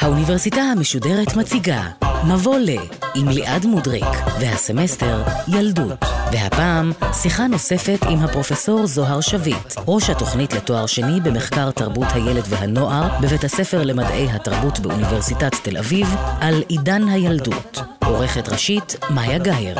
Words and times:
האוניברסיטה 0.00 0.60
המשודרת 0.60 1.36
מציגה 1.36 1.82
מבוא 2.26 2.58
ל 2.58 2.70
עם 3.14 3.28
ליעד 3.28 3.66
מודריק 3.66 4.04
והסמסטר 4.40 5.22
ילדות. 5.48 6.04
והפעם 6.32 6.92
שיחה 7.12 7.46
נוספת 7.46 7.98
עם 8.10 8.18
הפרופסור 8.18 8.86
זוהר 8.86 9.20
שביט 9.20 9.74
ראש 9.86 10.10
התוכנית 10.10 10.52
לתואר 10.54 10.86
שני 10.86 11.20
במחקר 11.20 11.70
תרבות 11.70 12.08
הילד 12.14 12.44
והנוער 12.48 13.20
בבית 13.20 13.44
הספר 13.44 13.84
למדעי 13.84 14.30
התרבות 14.30 14.80
באוניברסיטת 14.80 15.54
תל 15.62 15.76
אביב 15.76 16.14
על 16.40 16.62
עידן 16.68 17.08
הילדות. 17.08 17.82
עורכת 18.04 18.48
ראשית 18.48 18.96
מאיה 19.10 19.38
גאייר 19.38 19.78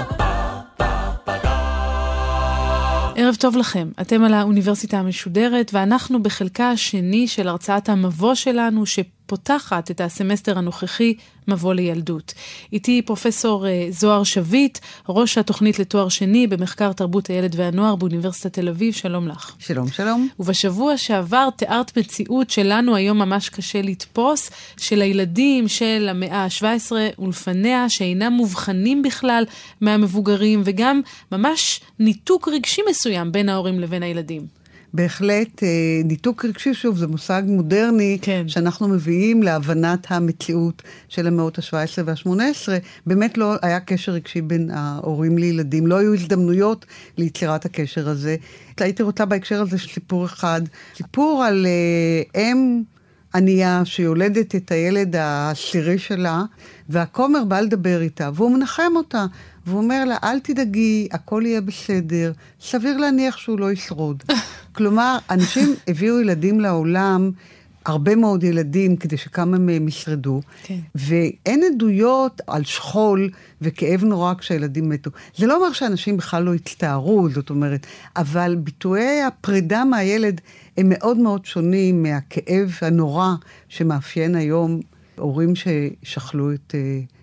ערב 3.16 3.34
טוב 3.34 3.56
לכם, 3.56 3.88
אתם 4.00 4.24
על 4.24 4.34
האוניברסיטה 4.34 4.98
המשודרת 4.98 5.70
ואנחנו 5.74 6.22
בחלקה 6.22 6.70
השני 6.70 7.28
של 7.28 7.48
הרצאת 7.48 7.88
המבוא 7.88 8.34
שלנו 8.34 8.86
שפותחת 9.26 9.90
את 9.90 10.00
הסמסטר 10.00 10.58
הנוכחי 10.58 11.14
מבוא 11.48 11.74
לילדות. 11.74 12.34
איתי 12.72 13.02
פרופסור 13.02 13.66
אה, 13.66 13.86
זוהר 13.90 14.24
שביט, 14.24 14.78
ראש 15.08 15.38
התוכנית 15.38 15.78
לתואר 15.78 16.08
שני 16.08 16.46
במחקר 16.46 16.92
תרבות 16.92 17.26
הילד 17.26 17.54
והנוער 17.58 17.96
באוניברסיטת 17.96 18.52
תל 18.52 18.68
אביב, 18.68 18.94
שלום 18.94 19.28
לך. 19.28 19.54
שלום, 19.58 19.88
שלום. 19.88 20.28
ובשבוע 20.40 20.96
שעבר 20.96 21.48
תיארת 21.56 21.98
מציאות 21.98 22.50
שלנו 22.50 22.96
היום 22.96 23.18
ממש 23.18 23.48
קשה 23.48 23.82
לתפוס, 23.82 24.50
של 24.76 25.02
הילדים 25.02 25.68
של 25.68 26.06
המאה 26.10 26.44
ה-17 26.44 26.92
ולפניה, 27.18 27.88
שאינם 27.88 28.32
מובחנים 28.32 29.02
בכלל 29.02 29.44
מהמבוגרים, 29.80 30.62
וגם 30.64 31.00
ממש 31.32 31.80
ניתוק 31.98 32.48
רגשי 32.48 32.82
מסוים 32.90 33.32
בין 33.32 33.48
ההורים 33.48 33.80
לבין 33.80 34.02
הילדים. 34.02 34.61
בהחלט, 34.94 35.62
אה, 35.62 35.68
ניתוק 36.04 36.44
רגשי, 36.44 36.74
שוב, 36.74 36.98
זה 36.98 37.06
מושג 37.06 37.42
מודרני, 37.46 38.18
כן. 38.22 38.48
שאנחנו 38.48 38.88
מביאים 38.88 39.42
להבנת 39.42 40.06
המציאות 40.10 40.82
של 41.08 41.26
המאות 41.26 41.58
ה-17 41.58 42.02
וה-18. 42.04 42.68
באמת 43.06 43.38
לא 43.38 43.54
היה 43.62 43.80
קשר 43.80 44.12
רגשי 44.12 44.40
בין 44.40 44.70
ההורים 44.70 45.38
לילדים, 45.38 45.86
לא 45.86 45.96
היו 45.96 46.14
הזדמנויות 46.14 46.86
ליצירת 47.18 47.64
הקשר 47.64 48.08
הזה. 48.08 48.36
הייתי 48.78 49.02
רוצה 49.02 49.24
בהקשר 49.24 49.62
הזה 49.62 49.78
סיפור 49.78 50.24
אחד, 50.24 50.62
סיפור 50.96 51.44
על 51.44 51.66
uh, 51.66 52.38
אם 52.38 52.82
ענייה 53.34 53.84
שיולדת 53.84 54.54
את 54.54 54.70
הילד 54.70 55.16
העשירי 55.16 55.98
שלה, 55.98 56.42
והכומר 56.88 57.44
בא 57.44 57.60
לדבר 57.60 58.00
איתה, 58.00 58.30
והוא 58.34 58.56
מנחם 58.56 58.92
אותה. 58.96 59.26
והוא 59.66 59.78
אומר 59.78 60.04
לה, 60.04 60.16
אל 60.24 60.40
תדאגי, 60.40 61.08
הכל 61.12 61.42
יהיה 61.46 61.60
בסדר, 61.60 62.32
סביר 62.60 62.96
להניח 62.96 63.36
שהוא 63.36 63.58
לא 63.58 63.72
ישרוד. 63.72 64.22
כלומר, 64.76 65.18
אנשים 65.30 65.74
הביאו 65.88 66.20
ילדים 66.20 66.60
לעולם, 66.60 67.30
הרבה 67.84 68.16
מאוד 68.16 68.44
ילדים, 68.44 68.96
כדי 68.96 69.16
שכמה 69.16 69.58
מהם 69.58 69.88
ישרדו, 69.88 70.40
כן. 70.62 70.78
ואין 70.94 71.62
עדויות 71.74 72.40
על 72.46 72.64
שכול 72.64 73.30
וכאב 73.60 74.04
נורא 74.04 74.34
כשהילדים 74.34 74.88
מתו. 74.88 75.10
זה 75.36 75.46
לא 75.46 75.56
אומר 75.56 75.72
שאנשים 75.72 76.16
בכלל 76.16 76.42
לא 76.42 76.54
הצטערו, 76.54 77.28
זאת 77.30 77.50
אומרת, 77.50 77.86
אבל 78.16 78.56
ביטויי 78.58 79.22
הפרידה 79.22 79.84
מהילד 79.84 80.40
הם 80.76 80.86
מאוד 80.88 81.16
מאוד 81.16 81.46
שונים 81.46 82.02
מהכאב 82.02 82.78
הנורא 82.80 83.34
שמאפיין 83.68 84.34
היום 84.34 84.80
הורים 85.16 85.52
ששכלו 85.54 86.52
את... 86.52 86.74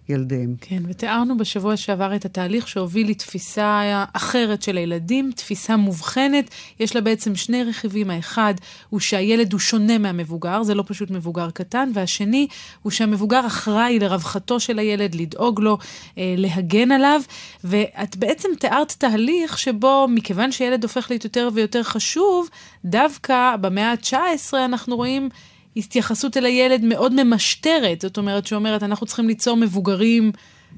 ילדיהם. 0.09 0.55
כן, 0.61 0.83
ותיארנו 0.87 1.37
בשבוע 1.37 1.77
שעבר 1.77 2.15
את 2.15 2.25
התהליך 2.25 2.67
שהוביל 2.67 3.09
לתפיסה 3.09 4.03
אחרת 4.13 4.61
של 4.61 4.77
הילדים, 4.77 5.31
תפיסה 5.35 5.77
מובחנת. 5.77 6.49
יש 6.79 6.95
לה 6.95 7.01
בעצם 7.01 7.35
שני 7.35 7.63
רכיבים. 7.63 8.09
האחד 8.09 8.53
הוא 8.89 8.99
שהילד 8.99 9.53
הוא 9.53 9.59
שונה 9.59 9.97
מהמבוגר, 9.97 10.63
זה 10.63 10.75
לא 10.75 10.83
פשוט 10.87 11.11
מבוגר 11.11 11.49
קטן, 11.49 11.91
והשני 11.93 12.47
הוא 12.81 12.91
שהמבוגר 12.91 13.47
אחראי 13.47 13.99
לרווחתו 13.99 14.59
של 14.59 14.79
הילד, 14.79 15.15
לדאוג 15.15 15.59
לו, 15.59 15.77
אה, 16.17 16.33
להגן 16.37 16.91
עליו. 16.91 17.21
ואת 17.63 18.17
בעצם 18.17 18.49
תיארת 18.59 18.95
תהליך 18.97 19.57
שבו, 19.57 20.07
מכיוון 20.09 20.51
שילד 20.51 20.83
הופך 20.83 21.07
להיות 21.09 21.23
יותר 21.23 21.49
ויותר 21.53 21.83
חשוב, 21.83 22.49
דווקא 22.85 23.55
במאה 23.61 23.91
ה-19 23.91 24.53
אנחנו 24.65 24.95
רואים 24.95 25.29
התייחסות 25.79 26.37
אל 26.37 26.45
הילד 26.45 26.83
מאוד 26.83 27.23
ממשטרת, 27.23 28.01
זאת 28.01 28.17
אומרת 28.17 28.47
שאומרת, 28.47 28.83
אנחנו 28.83 29.05
צריכים 29.05 29.27
ליצור 29.27 29.57
מבוגרים 29.57 30.31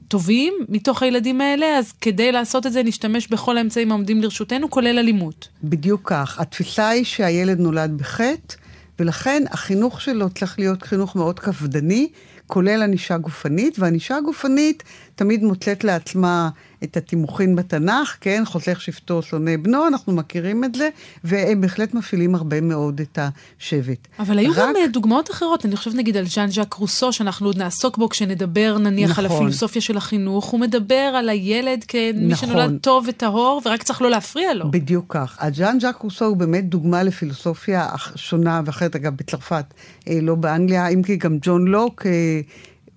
טובים 0.07 0.53
מתוך 0.69 1.03
הילדים 1.03 1.41
האלה, 1.41 1.77
אז 1.77 1.91
כדי 2.01 2.31
לעשות 2.31 2.65
את 2.65 2.73
זה 2.73 2.83
נשתמש 2.83 3.27
בכל 3.27 3.57
האמצעים 3.57 3.91
העומדים 3.91 4.21
לרשותנו, 4.21 4.69
כולל 4.69 4.99
אלימות. 4.99 5.47
בדיוק 5.63 6.01
כך. 6.03 6.39
התפיסה 6.39 6.89
היא 6.89 7.03
שהילד 7.05 7.59
נולד 7.59 7.97
בחטא, 7.97 8.55
ולכן 8.99 9.43
החינוך 9.51 10.01
שלו 10.01 10.29
צריך 10.29 10.59
להיות 10.59 10.83
חינוך 10.83 11.15
מאוד 11.15 11.39
קפדני, 11.39 12.09
כולל 12.47 12.81
ענישה 12.81 13.17
גופנית, 13.17 13.79
וענישה 13.79 14.21
גופנית 14.25 14.83
תמיד 15.15 15.43
מוצאת 15.43 15.83
לעצמה 15.83 16.49
את 16.83 16.97
התימוכין 16.97 17.55
בתנ"ך, 17.55 18.17
כן? 18.21 18.43
חוסך 18.45 18.81
שבטו 18.81 19.21
שונא 19.21 19.57
בנו, 19.61 19.87
אנחנו 19.87 20.13
מכירים 20.13 20.63
את 20.63 20.75
זה, 20.75 20.89
והם 21.23 21.61
בהחלט 21.61 21.93
מפעילים 21.93 22.35
הרבה 22.35 22.61
מאוד 22.61 23.01
את 23.01 23.19
השבט. 23.59 24.07
אבל 24.19 24.39
היו 24.39 24.51
רק... 24.51 24.57
גם 24.57 24.73
אה, 24.75 24.87
דוגמאות 24.87 25.31
אחרות, 25.31 25.65
אני 25.65 25.75
חושבת 25.75 25.95
נגיד 25.95 26.17
על 26.17 26.25
ז'אן 26.27 26.51
ז'אק 26.51 26.73
רוסו, 26.73 27.13
שאנחנו 27.13 27.47
עוד 27.47 27.57
נעסוק 27.57 27.97
בו 27.97 28.09
כשנדבר 28.09 28.77
נניח 28.77 29.09
נכון. 29.09 29.25
על 29.25 29.31
הפילוסופיה 29.31 29.81
של 29.81 29.97
החינוך, 29.97 30.45
הוא 30.45 30.59
מדבר 30.59 30.95
על 30.95 31.29
הילד 31.29 31.83
כמי 31.87 32.11
נכון. 32.13 32.49
שנולד 32.49 32.77
טוב 32.81 33.05
וטהור, 33.09 33.61
ורק 33.65 33.83
צריך 33.83 34.01
לא 34.01 34.09
להפריע 34.09 34.53
לו. 34.53 34.71
בדיוק 34.71 35.05
כך. 35.09 35.37
הז'אן 35.39 35.79
ז'אק 35.79 35.97
רוסו 35.97 36.25
הוא 36.25 36.37
באמת 36.37 36.69
דוגמה 36.69 37.03
לפילוסופיה 37.03 37.87
שונה 38.15 38.61
ואחרת, 38.65 38.95
אגב, 38.95 39.15
בצרפת, 39.15 39.65
אה, 40.07 40.19
לא 40.21 40.35
באנגליה, 40.35 40.87
אם 40.87 41.03
כי 41.03 41.15
גם 41.15 41.37
ג'ון 41.41 41.67
לוק... 41.67 42.05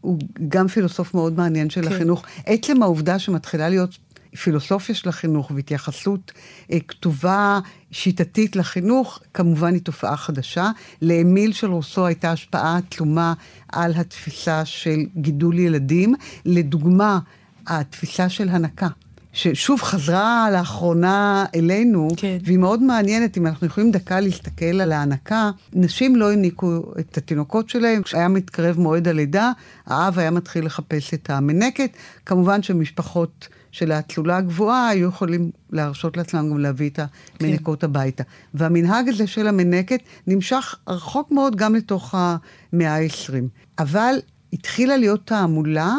הוא 0.04 0.18
גם 0.48 0.68
פילוסוף 0.68 1.14
מאוד 1.14 1.36
מעניין 1.36 1.70
של 1.70 1.82
כן. 1.82 1.92
החינוך. 1.92 2.24
עצם 2.46 2.82
העובדה 2.82 3.18
שמתחילה 3.18 3.68
להיות 3.68 3.98
פילוסופיה 4.36 4.94
של 4.94 5.08
החינוך 5.08 5.50
והתייחסות 5.54 6.32
אה, 6.72 6.80
כתובה 6.80 7.60
שיטתית 7.90 8.56
לחינוך, 8.56 9.20
כמובן 9.34 9.74
היא 9.74 9.82
תופעה 9.82 10.16
חדשה. 10.16 10.70
לאמיל 11.02 11.52
של 11.52 11.70
רוסו 11.70 12.06
הייתה 12.06 12.32
השפעה 12.32 12.76
עצומה 12.76 13.34
על 13.72 13.92
התפיסה 13.96 14.64
של 14.64 15.00
גידול 15.16 15.58
ילדים. 15.58 16.14
לדוגמה, 16.44 17.18
התפיסה 17.66 18.28
של 18.28 18.48
הנקה. 18.48 18.88
ששוב 19.34 19.82
חזרה 19.82 20.48
לאחרונה 20.52 21.44
אלינו, 21.54 22.08
כן. 22.16 22.38
והיא 22.44 22.58
מאוד 22.58 22.82
מעניינת, 22.82 23.36
אם 23.36 23.46
אנחנו 23.46 23.66
יכולים 23.66 23.90
דקה 23.90 24.20
להסתכל 24.20 24.80
על 24.80 24.92
ההנקה, 24.92 25.50
נשים 25.72 26.16
לא 26.16 26.32
הניקו 26.32 26.82
את 26.98 27.18
התינוקות 27.18 27.68
שלהם, 27.68 28.02
כשהיה 28.02 28.28
מתקרב 28.28 28.78
מועד 28.78 29.08
הלידה, 29.08 29.52
האב 29.86 30.18
היה 30.18 30.30
מתחיל 30.30 30.64
לחפש 30.64 31.14
את 31.14 31.30
המנקת. 31.30 31.90
כמובן 32.26 32.62
שמשפחות 32.62 33.48
של 33.72 33.92
האצולה 33.92 34.36
הגבוהה 34.36 34.88
היו 34.88 35.08
יכולים 35.08 35.50
להרשות 35.70 36.16
לעצמם 36.16 36.50
גם 36.50 36.58
להביא 36.58 36.90
את 36.90 37.00
המנקות 37.40 37.80
כן. 37.80 37.86
הביתה. 37.86 38.22
והמנהג 38.54 39.08
הזה 39.08 39.26
של 39.26 39.48
המנקת 39.48 40.00
נמשך 40.26 40.74
רחוק 40.88 41.30
מאוד 41.30 41.56
גם 41.56 41.74
לתוך 41.74 42.14
המאה 42.14 42.96
ה-20. 42.96 43.32
אבל 43.78 44.14
התחילה 44.52 44.96
להיות 44.96 45.26
תעמולה 45.26 45.96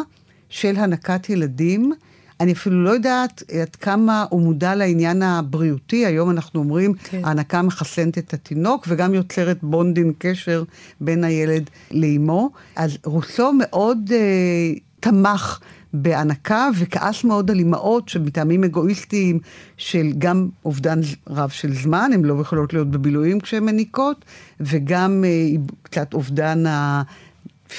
של 0.48 0.76
הנקת 0.76 1.30
ילדים. 1.30 1.92
אני 2.40 2.52
אפילו 2.52 2.84
לא 2.84 2.90
יודעת 2.90 3.42
עד 3.62 3.76
כמה 3.76 4.24
הוא 4.30 4.40
מודע 4.40 4.74
לעניין 4.74 5.22
הבריאותי. 5.22 6.06
היום 6.06 6.30
אנחנו 6.30 6.60
אומרים, 6.60 6.94
כן. 6.94 7.24
ההנקה 7.24 7.62
מחסנת 7.62 8.18
את 8.18 8.34
התינוק 8.34 8.84
וגם 8.88 9.14
יוצרת 9.14 9.58
בונדין 9.62 10.12
קשר 10.18 10.64
בין 11.00 11.24
הילד 11.24 11.70
לאימו. 11.90 12.50
אז 12.76 12.98
רוסו 13.04 13.52
מאוד 13.52 14.10
אה, 14.12 14.72
תמך 15.00 15.60
בהנקה 15.92 16.68
וכעס 16.78 17.24
מאוד 17.24 17.50
על 17.50 17.58
אימהות 17.58 18.08
שמטעמים 18.08 18.64
אגואיסטיים 18.64 19.38
של 19.76 20.12
גם 20.18 20.48
אובדן 20.64 21.00
רב 21.26 21.48
של 21.50 21.74
זמן, 21.74 22.10
הן 22.14 22.24
לא 22.24 22.40
יכולות 22.40 22.72
להיות 22.72 22.90
בבילויים 22.90 23.40
כשהן 23.40 23.64
מניקות, 23.64 24.24
וגם 24.60 25.24
אה, 25.26 25.62
קצת 25.82 26.14
אובדן 26.14 26.66
ה... 26.66 27.02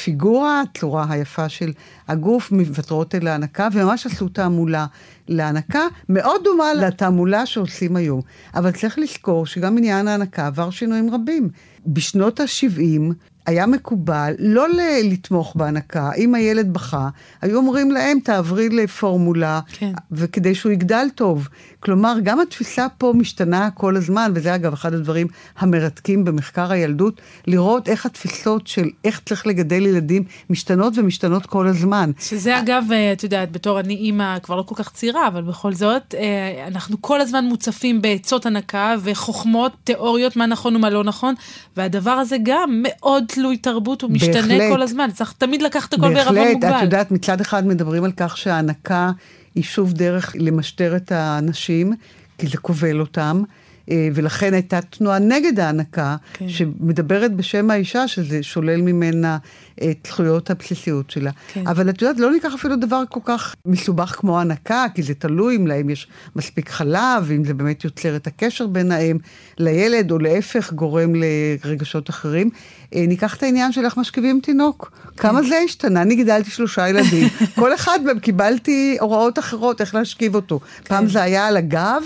פיגורה, 0.04 0.62
הצורה 0.62 1.06
היפה 1.10 1.50
של 1.50 1.72
הגוף, 2.07 2.51
מוותרות 2.51 3.16
אל 3.16 3.28
ההנקה, 3.28 3.68
וממש 3.74 4.06
עשו 4.06 4.30
תעמולה 4.30 4.86
להנקה, 5.28 5.81
מאוד 6.10 6.42
דומה 6.44 6.74
לתעמולה 6.74 7.45
שעושים 7.45 7.95
היום. 7.95 8.22
אבל 8.56 8.72
צריך 8.72 9.00
לזכור 9.00 9.45
שגם 9.45 9.78
עניין 9.78 10.07
ההנקה 10.07 10.48
עבר 10.48 10.69
שינויים 10.69 11.10
רבים. 11.10 11.50
בשנות 11.88 12.39
ה-70 12.39 13.13
היה 13.48 13.68
מקובל 13.68 14.34
לא 14.39 14.68
לתמוך 15.04 15.56
בהנקה. 15.56 16.12
אם 16.18 16.36
הילד 16.36 16.74
בכה, 16.74 17.10
היו 17.42 17.57
אומרים 17.57 17.92
להם, 17.92 18.19
תעברי 18.19 18.69
לפורמולה, 18.69 19.60
כן. 19.68 19.92
וכדי 20.12 20.56
שהוא 20.56 20.72
יגדל 20.72 21.07
טוב. 21.16 21.48
כלומר, 21.80 22.16
גם 22.24 22.40
התפיסה 22.40 22.88
פה 22.98 23.14
משתנה 23.16 23.70
כל 23.74 23.96
הזמן, 23.96 24.32
וזה 24.36 24.56
אגב 24.56 24.74
אחד 24.74 24.94
הדברים 24.94 25.28
המרתקים 25.58 26.26
במחקר 26.26 26.72
הילדות, 26.72 27.22
לראות 27.48 27.90
איך 27.90 28.06
התפיסות 28.06 28.68
של 28.68 28.90
איך 29.06 29.22
צריך 29.26 29.48
לגדל 29.48 29.86
ילדים 29.86 30.24
משתנות 30.50 30.98
ומשתנות 30.98 31.46
כל 31.46 31.68
הזמן. 31.68 32.12
שזה 32.20 32.60
אגב, 32.60 32.84
אה, 32.92 33.14
את 33.14 33.24
יודעת, 33.24 33.52
בתור 33.52 33.80
אני 33.80 33.94
אימא 33.94 34.40
כבר 34.40 34.56
לא 34.56 34.62
כל 34.62 34.76
כך 34.76 34.92
צעירה, 34.92 35.28
אבל 35.28 35.42
בכל 35.42 35.74
זאת, 35.74 36.16
אה, 36.18 36.68
אנחנו 36.68 37.02
כל 37.02 37.22
הזמן 37.22 37.46
מוצפים 37.46 38.02
בעצות 38.02 38.46
הנקה 38.46 38.96
וחוכמות, 39.04 39.72
תיאוריות, 39.84 40.36
מה 40.36 40.46
נכון 40.46 40.76
ומה 40.76 40.90
לא 40.90 41.04
נכון, 41.04 41.34
והדבר 41.78 42.12
הזה 42.12 42.38
גם 42.44 42.84
מאוד 42.84 43.24
תלוי 43.28 43.58
תרבות, 43.58 44.02
הוא 44.02 44.12
משתנה 44.12 44.42
בהחלט. 44.42 44.72
כל 44.72 44.82
הזמן, 44.82 45.10
צריך 45.14 45.34
תמיד 45.38 45.62
לקחת 45.62 45.94
הכל 45.94 46.14
בערבון 46.14 46.48
מוגבל. 46.48 46.60
בהחלט, 46.60 46.78
את 46.78 46.84
יודעת, 46.84 47.12
מצד 47.12 47.42
אחד 47.42 47.68
מדברים 47.68 48.04
על 48.04 48.12
כך 48.18 48.38
שההנקה 48.38 49.12
היא 49.57 49.63
שוב 49.63 49.94
דרך 49.94 50.36
למשטר 50.39 50.95
את 50.95 51.12
האנשים, 51.12 51.94
כי 52.38 52.48
זה 52.48 52.57
כובל 52.57 53.00
אותם. 53.00 53.44
אה, 53.92 54.10
ולכן 54.13 54.54
הייתה 54.54 54.81
תנועה 54.81 55.19
נגד 55.19 55.60
ההנקה, 55.60 56.16
כן. 56.34 56.50
שמדברת 56.50 57.36
בשם 57.36 57.72
האישה, 57.72 58.07
שזה 58.07 58.44
שולל 58.44 58.81
ממנה 58.81 59.38
את 59.84 60.07
זכויות 60.07 60.50
הבסיסיות 60.50 61.10
שלה. 61.10 61.31
כן. 61.54 61.68
אבל 61.68 61.89
את 61.89 62.01
יודעת, 62.01 62.19
לא 62.19 62.31
ניקח 62.31 62.54
אפילו 62.54 62.75
דבר 62.75 63.04
כל 63.10 63.19
כך 63.24 63.56
מסובך 63.66 64.16
כמו 64.18 64.39
הנקה, 64.39 64.86
כי 64.95 65.04
זה 65.04 65.13
תלוי 65.13 65.56
אם 65.56 65.68
להם 65.68 65.89
יש 65.89 66.07
מספיק 66.36 66.69
חלב, 66.69 67.31
אם 67.31 67.45
זה 67.45 67.54
באמת 67.54 67.84
יוצר 67.84 68.16
את 68.16 68.28
הקשר 68.28 68.68
בין 68.68 68.92
האם 68.92 69.18
לילד, 69.57 70.12
או 70.12 70.19
להפך, 70.19 70.74
גורם 70.74 71.13
לרגשות 71.16 72.10
אחרים. 72.10 72.50
אה, 72.95 73.06
ניקח 73.07 73.36
את 73.36 73.44
העניין 73.44 73.72
של 73.72 73.86
איך 73.86 73.98
משכיבים 73.98 74.40
תינוק. 74.44 74.92
כן. 75.04 75.10
כמה 75.18 75.44
זה 75.44 75.57
השתנה? 75.66 76.01
אני 76.01 76.16
גידלתי 76.16 76.51
שלושה 76.51 76.90
ילדים. 76.90 77.28
כל 77.60 77.74
אחד 77.74 78.00
מהם 78.06 78.19
קיבלתי 78.19 78.98
הוראות 79.00 79.40
אחרות 79.40 79.81
איך 79.81 79.95
להשכיב 79.95 80.36
אותו. 80.36 80.60
כן. 80.60 80.83
פעם 80.83 81.07
זה 81.07 81.22
היה 81.22 81.48
על 81.48 81.57
הגב. 81.57 82.04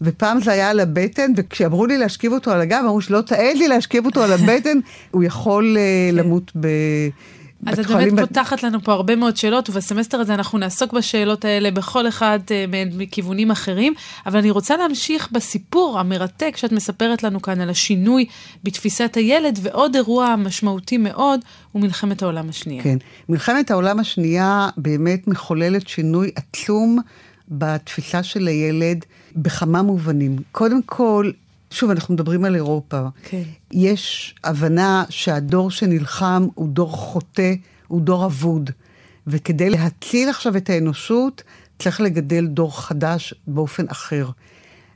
ופעם 0.00 0.40
זה 0.40 0.52
היה 0.52 0.70
על 0.70 0.80
הבטן, 0.80 1.32
וכשאמרו 1.36 1.86
לי 1.86 1.98
להשכיב 1.98 2.32
אותו 2.32 2.50
על 2.50 2.60
הגב, 2.60 2.82
אמרו 2.84 3.00
שלא 3.00 3.20
תעד 3.20 3.56
לי 3.56 3.68
להשכיב 3.68 4.06
אותו 4.06 4.22
על 4.22 4.32
הבטן, 4.32 4.78
הוא 5.10 5.24
יכול 5.24 5.76
uh, 5.76 6.14
למות 6.14 6.52
ב... 6.60 6.68
אז 7.66 7.78
את 7.78 7.86
באמת 7.86 8.12
ב... 8.12 8.20
פותחת 8.20 8.62
לנו 8.62 8.80
פה 8.84 8.92
הרבה 8.92 9.16
מאוד 9.16 9.36
שאלות, 9.36 9.70
ובסמסטר 9.70 10.20
הזה 10.20 10.34
אנחנו 10.34 10.58
נעסוק 10.58 10.92
בשאלות 10.92 11.44
האלה 11.44 11.70
בכל 11.70 12.08
אחד 12.08 12.38
uh, 12.46 12.52
מכיוונים 12.96 13.50
אחרים, 13.50 13.94
אבל 14.26 14.38
אני 14.38 14.50
רוצה 14.50 14.76
להמשיך 14.76 15.32
בסיפור 15.32 15.98
המרתק 16.00 16.56
שאת 16.56 16.72
מספרת 16.72 17.22
לנו 17.22 17.42
כאן 17.42 17.60
על 17.60 17.70
השינוי 17.70 18.26
בתפיסת 18.64 19.14
הילד, 19.14 19.58
ועוד 19.62 19.94
אירוע 19.94 20.36
משמעותי 20.36 20.96
מאוד 20.96 21.40
הוא 21.72 21.82
מלחמת 21.82 22.22
העולם 22.22 22.48
השנייה. 22.48 22.82
כן, 22.82 22.96
מלחמת 23.28 23.70
העולם 23.70 24.00
השנייה 24.00 24.68
באמת 24.76 25.28
מחוללת 25.28 25.88
שינוי 25.88 26.30
עצום 26.36 26.98
בתפיסה 27.50 28.22
של 28.22 28.46
הילד 28.46 29.04
בכמה 29.36 29.82
מובנים. 29.82 30.36
קודם 30.52 30.82
כל, 30.82 31.30
שוב, 31.70 31.90
אנחנו 31.90 32.14
מדברים 32.14 32.44
על 32.44 32.54
אירופה. 32.54 33.02
כן. 33.22 33.42
יש 33.72 34.34
הבנה 34.44 35.04
שהדור 35.08 35.70
שנלחם 35.70 36.46
הוא 36.54 36.68
דור 36.68 36.90
חוטא, 36.90 37.54
הוא 37.88 38.00
דור 38.00 38.26
אבוד. 38.26 38.70
וכדי 39.26 39.70
להציל 39.70 40.28
עכשיו 40.28 40.56
את 40.56 40.70
האנושות, 40.70 41.42
צריך 41.78 42.00
לגדל 42.00 42.46
דור 42.46 42.80
חדש 42.80 43.34
באופן 43.46 43.84
אחר. 43.88 44.28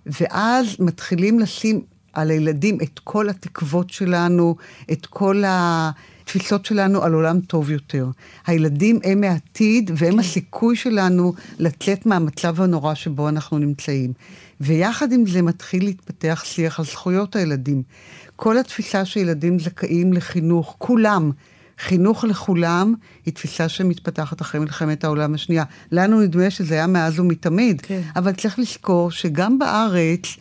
ואז 0.07 0.67
מתחילים 0.79 1.39
לשים 1.39 1.81
על 2.13 2.31
הילדים 2.31 2.79
את 2.83 3.01
כל 3.05 3.29
התקוות 3.29 3.91
שלנו, 3.91 4.57
את 4.93 5.07
כל 5.07 5.45
ה... 5.45 5.91
התפיסות 6.25 6.67
שלנו 6.67 7.03
על 7.03 7.15
עולם 7.15 7.41
טוב 7.41 7.71
יותר. 7.71 8.07
הילדים 8.47 8.99
הם 9.05 9.25
העתיד 9.25 9.91
והם 9.97 10.13
כן. 10.13 10.19
הסיכוי 10.19 10.77
שלנו 10.77 11.33
לצאת 11.59 12.07
מהמצב 12.07 12.61
הנורא 12.61 12.95
שבו 12.95 13.29
אנחנו 13.29 13.59
נמצאים. 13.59 14.13
ויחד 14.61 15.13
עם 15.13 15.27
זה 15.27 15.43
מתחיל 15.43 15.85
להתפתח 15.85 16.43
שיח 16.47 16.79
על 16.79 16.85
זכויות 16.85 17.37
הילדים. 17.37 17.83
כל 18.37 18.59
התפיסה 18.59 19.05
שילדים 19.05 19.59
זכאים 19.59 20.13
לחינוך, 20.13 20.75
כולם, 20.79 21.31
חינוך 21.79 22.25
לכולם, 22.25 22.95
היא 23.27 23.35
תפיסה 23.35 23.69
שמתפתחת 23.69 24.41
אחרי 24.41 24.61
מלחמת 24.61 25.05
העולם 25.05 25.35
השנייה. 25.35 25.65
לנו 25.93 26.21
נדמה 26.21 26.51
שזה 26.51 26.75
היה 26.75 26.87
מאז 26.87 27.21
ומתמיד, 27.21 27.81
כן. 27.81 28.01
אבל 28.17 28.33
צריך 28.33 28.59
לזכור 28.59 29.11
שגם 29.11 29.59
בארץ, 29.59 30.37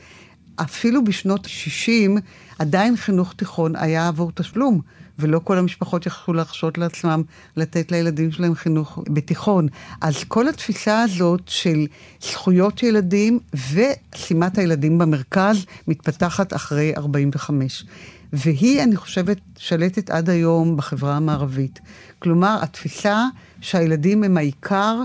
אפילו 0.56 1.04
בשנות 1.04 1.46
ה-60, 1.46 2.22
עדיין 2.60 2.96
חינוך 2.96 3.34
תיכון 3.34 3.76
היה 3.76 4.08
עבור 4.08 4.32
תשלום. 4.36 4.82
ולא 5.19 5.42
כל 5.44 5.57
המשפחות 5.57 6.06
יכלו 6.06 6.33
להרשות 6.33 6.77
לעצמם 6.77 7.24
לתת 7.57 7.92
לילדים 7.92 8.31
שלהם 8.31 8.56
חינוך 8.56 9.00
בתיכון. 9.10 9.68
אז 10.01 10.24
כל 10.24 10.48
התפיסה 10.48 11.01
הזאת 11.01 11.42
של 11.45 11.86
זכויות 12.21 12.83
ילדים 12.83 13.39
ושימת 13.74 14.57
הילדים 14.57 14.98
במרכז 14.98 15.65
מתפתחת 15.88 16.54
אחרי 16.54 16.94
45. 16.98 17.86
והיא, 18.33 18.83
אני 18.83 18.95
חושבת, 18.95 19.38
שלטת 19.57 20.10
עד 20.10 20.30
היום 20.30 20.77
בחברה 20.77 21.15
המערבית. 21.15 21.80
כלומר, 22.19 22.60
התפיסה 22.62 23.25
שהילדים 23.62 24.24
הם 24.24 24.38
העיקר, 24.38 25.01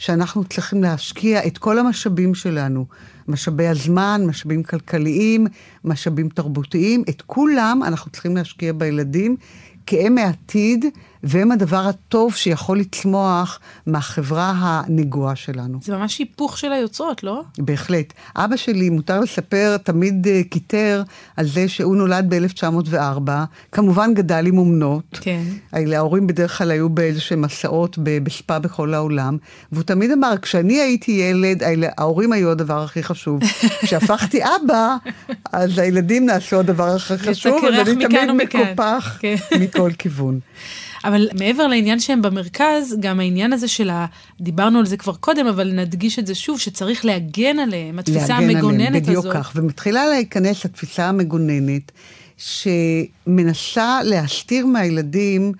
שאנחנו 0.00 0.44
צריכים 0.44 0.82
להשקיע 0.82 1.46
את 1.46 1.58
כל 1.58 1.78
המשאבים 1.78 2.34
שלנו, 2.34 2.86
משאבי 3.28 3.66
הזמן, 3.66 4.22
משאבים 4.26 4.62
כלכליים, 4.62 5.46
משאבים 5.84 6.28
תרבותיים, 6.28 7.04
את 7.08 7.22
כולם 7.26 7.80
אנחנו 7.86 8.10
צריכים 8.10 8.36
להשקיע 8.36 8.72
בילדים, 8.72 9.36
כי 9.86 10.06
הם 10.06 10.18
העתיד 10.18 10.84
והם 11.22 11.52
הדבר 11.52 11.86
הטוב 11.88 12.34
שיכול 12.34 12.78
לצמוח 12.78 13.60
מהחברה 13.86 14.52
הנגועה 14.56 15.36
שלנו. 15.36 15.78
זה 15.82 15.96
ממש 15.96 16.18
היפוך 16.18 16.58
של 16.58 16.72
היוצרות, 16.72 17.22
לא? 17.22 17.42
בהחלט. 17.58 18.12
אבא 18.36 18.56
שלי, 18.56 18.90
מותר 18.90 19.20
לספר, 19.20 19.76
תמיד 19.82 20.26
קיטר 20.50 21.02
על 21.36 21.46
זה 21.46 21.68
שהוא 21.68 21.96
נולד 21.96 22.34
ב-1904, 22.34 23.30
כמובן 23.72 24.14
גדל 24.14 24.46
עם 24.46 24.58
אומנות. 24.58 25.18
כן. 25.20 25.42
ההורים 25.72 26.26
בדרך 26.26 26.58
כלל 26.58 26.70
היו 26.70 26.88
באיזשהם 26.88 27.42
מסעות 27.42 27.98
בספה 27.98 28.58
בכל 28.58 28.94
העולם, 28.94 29.36
והוא 29.72 29.82
תמיד 29.82 30.10
אמר, 30.10 30.34
כשאני 30.42 30.80
הייתי 30.80 31.12
ילד, 31.12 31.62
ההורים 31.98 32.32
היו 32.32 32.50
הדבר 32.50 32.82
הכי 32.82 33.02
חשוב. 33.02 33.40
כשהפכתי 33.82 34.40
אבא, 34.44 34.96
אז 35.52 35.78
הילדים 35.78 36.26
נעשו 36.26 36.60
הדבר 36.60 36.88
הכי 36.88 37.18
חשוב, 37.18 37.64
אז 37.64 37.88
אני 37.88 38.06
תמיד 38.06 38.30
מקופח 38.30 39.18
כן. 39.20 39.34
מכל 39.60 39.90
כיוון. 39.98 40.40
אבל 41.04 41.28
מעבר 41.38 41.66
לעניין 41.66 42.00
שהם 42.00 42.22
במרכז, 42.22 42.96
גם 43.00 43.20
העניין 43.20 43.52
הזה 43.52 43.68
של 43.68 43.90
ה... 43.90 44.06
דיברנו 44.40 44.78
על 44.78 44.86
זה 44.86 44.96
כבר 44.96 45.14
קודם, 45.14 45.46
אבל 45.46 45.72
נדגיש 45.72 46.18
את 46.18 46.26
זה 46.26 46.34
שוב, 46.34 46.60
שצריך 46.60 47.04
להגן 47.04 47.58
עליהם, 47.58 47.98
התפיסה 47.98 48.34
המגוננת 48.34 48.86
עליהם, 48.86 48.92
בדיוק 48.92 49.08
הזאת. 49.08 49.24
בדיוק 49.24 49.44
כך, 49.44 49.52
ומתחילה 49.56 50.06
להיכנס 50.08 50.64
לתפיסה 50.64 51.08
המגוננת, 51.08 51.92
שמנסה 52.36 54.00
להסתיר 54.04 54.66
מהילדים 54.66 55.52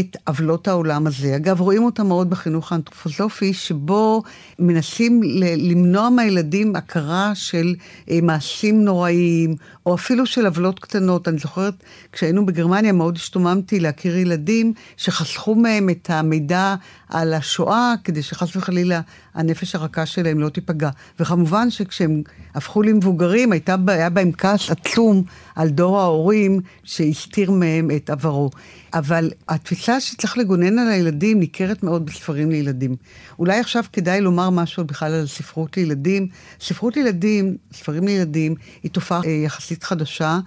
את 0.00 0.16
עוולות 0.26 0.68
העולם 0.68 1.06
הזה. 1.06 1.36
אגב, 1.36 1.60
רואים 1.60 1.84
אותה 1.84 2.02
מאוד 2.02 2.30
בחינוך 2.30 2.72
האנתרופוסופי, 2.72 3.54
שבו 3.54 4.22
מנסים 4.58 5.20
למנוע 5.56 6.10
מהילדים 6.10 6.76
הכרה 6.76 7.32
של 7.34 7.74
אה, 8.10 8.18
מעשים 8.22 8.84
נוראיים, 8.84 9.56
או 9.86 9.94
אפילו 9.94 10.26
של 10.26 10.46
עוולות 10.46 10.78
קטנות. 10.78 11.28
אני 11.28 11.38
זוכרת, 11.38 11.74
כשהיינו 12.12 12.46
בגרמניה 12.46 12.92
מאוד 12.92 13.16
השתוממתי 13.16 13.80
להכיר 13.80 14.16
ילדים 14.16 14.72
שחסכו 14.96 15.54
מהם 15.54 15.90
את 15.90 16.10
המידע 16.10 16.74
על 17.08 17.34
השואה, 17.34 17.94
כדי 18.04 18.22
שחס 18.22 18.56
וחלילה 18.56 19.00
הנפש 19.34 19.74
הרכה 19.74 20.06
שלהם 20.06 20.40
לא 20.40 20.48
תיפגע. 20.48 20.90
וכמובן 21.20 21.70
שכשהם 21.70 22.22
הפכו 22.54 22.82
למבוגרים, 22.82 23.52
הייתה, 23.52 23.76
היה 23.86 24.10
בהם 24.10 24.32
כעס 24.32 24.70
עצום 24.70 25.22
על 25.54 25.68
דור 25.68 26.00
ההורים 26.00 26.60
שהסתיר 26.84 27.50
מהם 27.50 27.90
את 27.96 28.10
עברו. 28.10 28.50
אבל 28.94 29.30
התפיסה 29.48 30.00
שצריך 30.00 30.38
לגונן 30.38 30.78
על 30.78 30.88
הילדים 30.88 31.40
ניכרת 31.40 31.82
מאוד 31.82 32.06
בספרים 32.06 32.50
לילדים. 32.50 32.96
אולי 33.38 33.60
עכשיו 33.60 33.84
כדאי 33.92 34.20
לומר 34.20 34.50
משהו 34.50 34.84
בכלל 34.84 35.12
על 35.12 35.26
ספרות 35.26 35.76
לילדים. 35.76 36.28
ספרות 36.60 36.96
לילדים, 36.96 37.56
ספרים 37.72 38.04
לילדים, 38.04 38.54
היא 38.82 38.90
תופעה 38.90 39.20
אה, 39.24 39.30
יחסית 39.30 39.84
חדשה. 39.84 40.38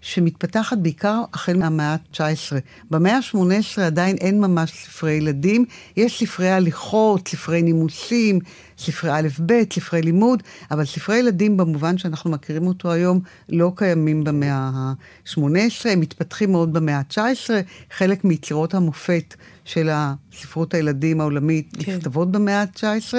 שמתפתחת 0.00 0.78
בעיקר 0.78 1.22
החל 1.32 1.56
מהמאה 1.56 1.92
ה-19. 1.92 2.20
במאה 2.90 3.16
ה-18 3.16 3.80
עדיין 3.82 4.16
אין 4.16 4.40
ממש 4.40 4.70
ספרי 4.70 5.12
ילדים, 5.12 5.64
יש 5.96 6.18
ספרי 6.18 6.50
הליכות, 6.50 7.28
ספרי 7.28 7.62
נימוסים, 7.62 8.38
ספרי 8.78 9.10
א'-ב', 9.10 9.52
ספרי 9.72 10.02
לימוד, 10.02 10.42
אבל 10.70 10.84
ספרי 10.84 11.18
ילדים 11.18 11.56
במובן 11.56 11.98
שאנחנו 11.98 12.30
מכירים 12.30 12.66
אותו 12.66 12.92
היום 12.92 13.20
לא 13.48 13.72
קיימים 13.76 14.24
במאה 14.24 14.70
ה-18, 14.74 15.40
הם 15.84 16.00
מתפתחים 16.00 16.52
מאוד 16.52 16.72
במאה 16.72 16.96
ה-19, 16.96 17.50
חלק 17.90 18.24
מיצירות 18.24 18.74
המופת 18.74 19.34
של 19.64 19.88
הספרות 19.92 20.74
הילדים 20.74 21.20
העולמית 21.20 21.76
כן. 21.78 21.92
נכתבות 21.92 22.32
במאה 22.32 22.60
ה-19. 22.62 23.14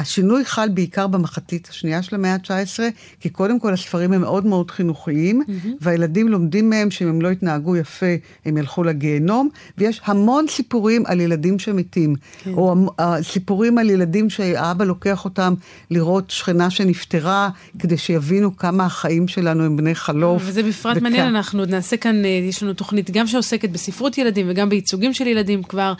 השינוי 0.00 0.44
חל 0.44 0.68
בעיקר 0.68 1.06
במחצית 1.06 1.68
השנייה 1.70 2.02
של 2.02 2.14
המאה 2.14 2.34
ה-19, 2.34 2.80
כי 3.20 3.28
קודם 3.28 3.60
כל 3.60 3.72
הספרים 3.72 4.12
הם 4.12 4.20
מאוד 4.20 4.46
מאוד 4.46 4.70
חינוכיים, 4.70 5.42
mm-hmm. 5.42 5.68
והילדים 5.80 6.28
לומדים 6.28 6.70
מהם 6.70 6.90
שאם 6.90 7.08
הם 7.08 7.22
לא 7.22 7.28
יתנהגו 7.28 7.76
יפה, 7.76 8.06
הם 8.44 8.56
ילכו 8.56 8.84
לגיהנום, 8.84 9.48
ויש 9.78 10.00
המון 10.04 10.46
סיפורים 10.48 11.06
על 11.06 11.20
ילדים 11.20 11.58
שמתים, 11.58 12.14
כן. 12.44 12.52
או 12.54 12.74
סיפורים 13.22 13.78
על 13.78 13.90
ילדים 13.90 14.30
שהאבא 14.30 14.84
לוקח 14.84 15.24
אותם 15.24 15.54
לראות 15.90 16.30
שכנה 16.30 16.70
שנפטרה, 16.70 17.50
כדי 17.78 17.96
שיבינו 17.96 18.56
כמה 18.56 18.84
החיים 18.84 19.28
שלנו 19.28 19.64
הם 19.64 19.76
בני 19.76 19.94
חלוף. 19.94 20.42
וזה 20.46 20.62
בפרט 20.62 20.96
וכ... 20.96 21.02
מעניין, 21.02 21.26
אנחנו 21.26 21.60
עוד 21.60 21.70
נעשה 21.70 21.96
כאן, 21.96 22.24
אה, 22.24 22.30
יש 22.30 22.62
לנו 22.62 22.72
תוכנית 22.72 23.10
גם 23.10 23.26
שעוסקת 23.26 23.70
בספרות 23.70 24.18
ילדים 24.18 24.46
וגם 24.50 24.68
בייצוגים 24.68 25.14
של 25.14 25.26
ילדים 25.26 25.62
כבר. 25.62 25.92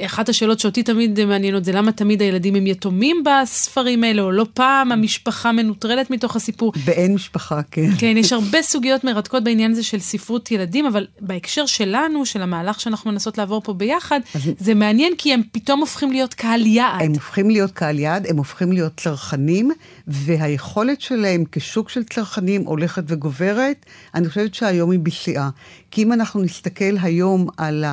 אחת 0.00 0.28
השאלות 0.28 0.60
שאותי 0.60 0.82
תמיד 0.82 1.24
מעניינות 1.24 1.64
זה 1.64 1.72
למה 1.72 1.92
תמיד 1.92 2.22
הילדים 2.22 2.54
הם 2.54 2.66
יתומים 2.66 3.24
בספרים 3.48 4.04
האלה, 4.04 4.22
או 4.22 4.32
לא 4.32 4.46
פעם 4.54 4.92
המשפחה 4.92 5.52
מנוטרלת 5.52 6.10
מתוך 6.10 6.36
הסיפור. 6.36 6.72
באין 6.84 7.14
משפחה, 7.14 7.60
כן. 7.70 7.90
כן, 7.98 8.16
יש 8.16 8.32
הרבה 8.32 8.62
סוגיות 8.62 9.04
מרתקות 9.04 9.44
בעניין 9.44 9.70
הזה 9.70 9.82
של 9.82 9.98
ספרות 9.98 10.50
ילדים, 10.50 10.86
אבל 10.86 11.06
בהקשר 11.20 11.66
שלנו, 11.66 12.26
של 12.26 12.42
המהלך 12.42 12.80
שאנחנו 12.80 13.12
מנסות 13.12 13.38
לעבור 13.38 13.60
פה 13.64 13.72
ביחד, 13.72 14.20
זה 14.58 14.74
מעניין 14.74 15.12
כי 15.18 15.34
הם 15.34 15.42
פתאום 15.52 15.80
הופכים 15.80 16.10
להיות 16.10 16.34
קהל 16.34 16.66
יעד. 16.66 17.02
הם 17.02 17.12
הופכים 17.12 17.50
להיות 17.50 17.70
קהל 17.70 17.98
יעד, 17.98 18.26
הם 18.26 18.36
הופכים 18.36 18.72
להיות 18.72 18.92
צרכנים, 18.96 19.70
והיכולת 20.06 21.00
שלהם 21.00 21.44
כשוק 21.52 21.88
של 21.88 22.04
צרכנים 22.04 22.62
הולכת 22.62 23.02
וגוברת. 23.06 23.86
אני 24.14 24.28
חושבת 24.28 24.54
שהיום 24.54 24.90
היא 24.90 25.00
בשיאה. 25.00 25.48
כי 25.90 26.02
אם 26.02 26.12
אנחנו 26.12 26.42
נסתכל 26.42 26.94
היום 27.02 27.48
על 27.56 27.84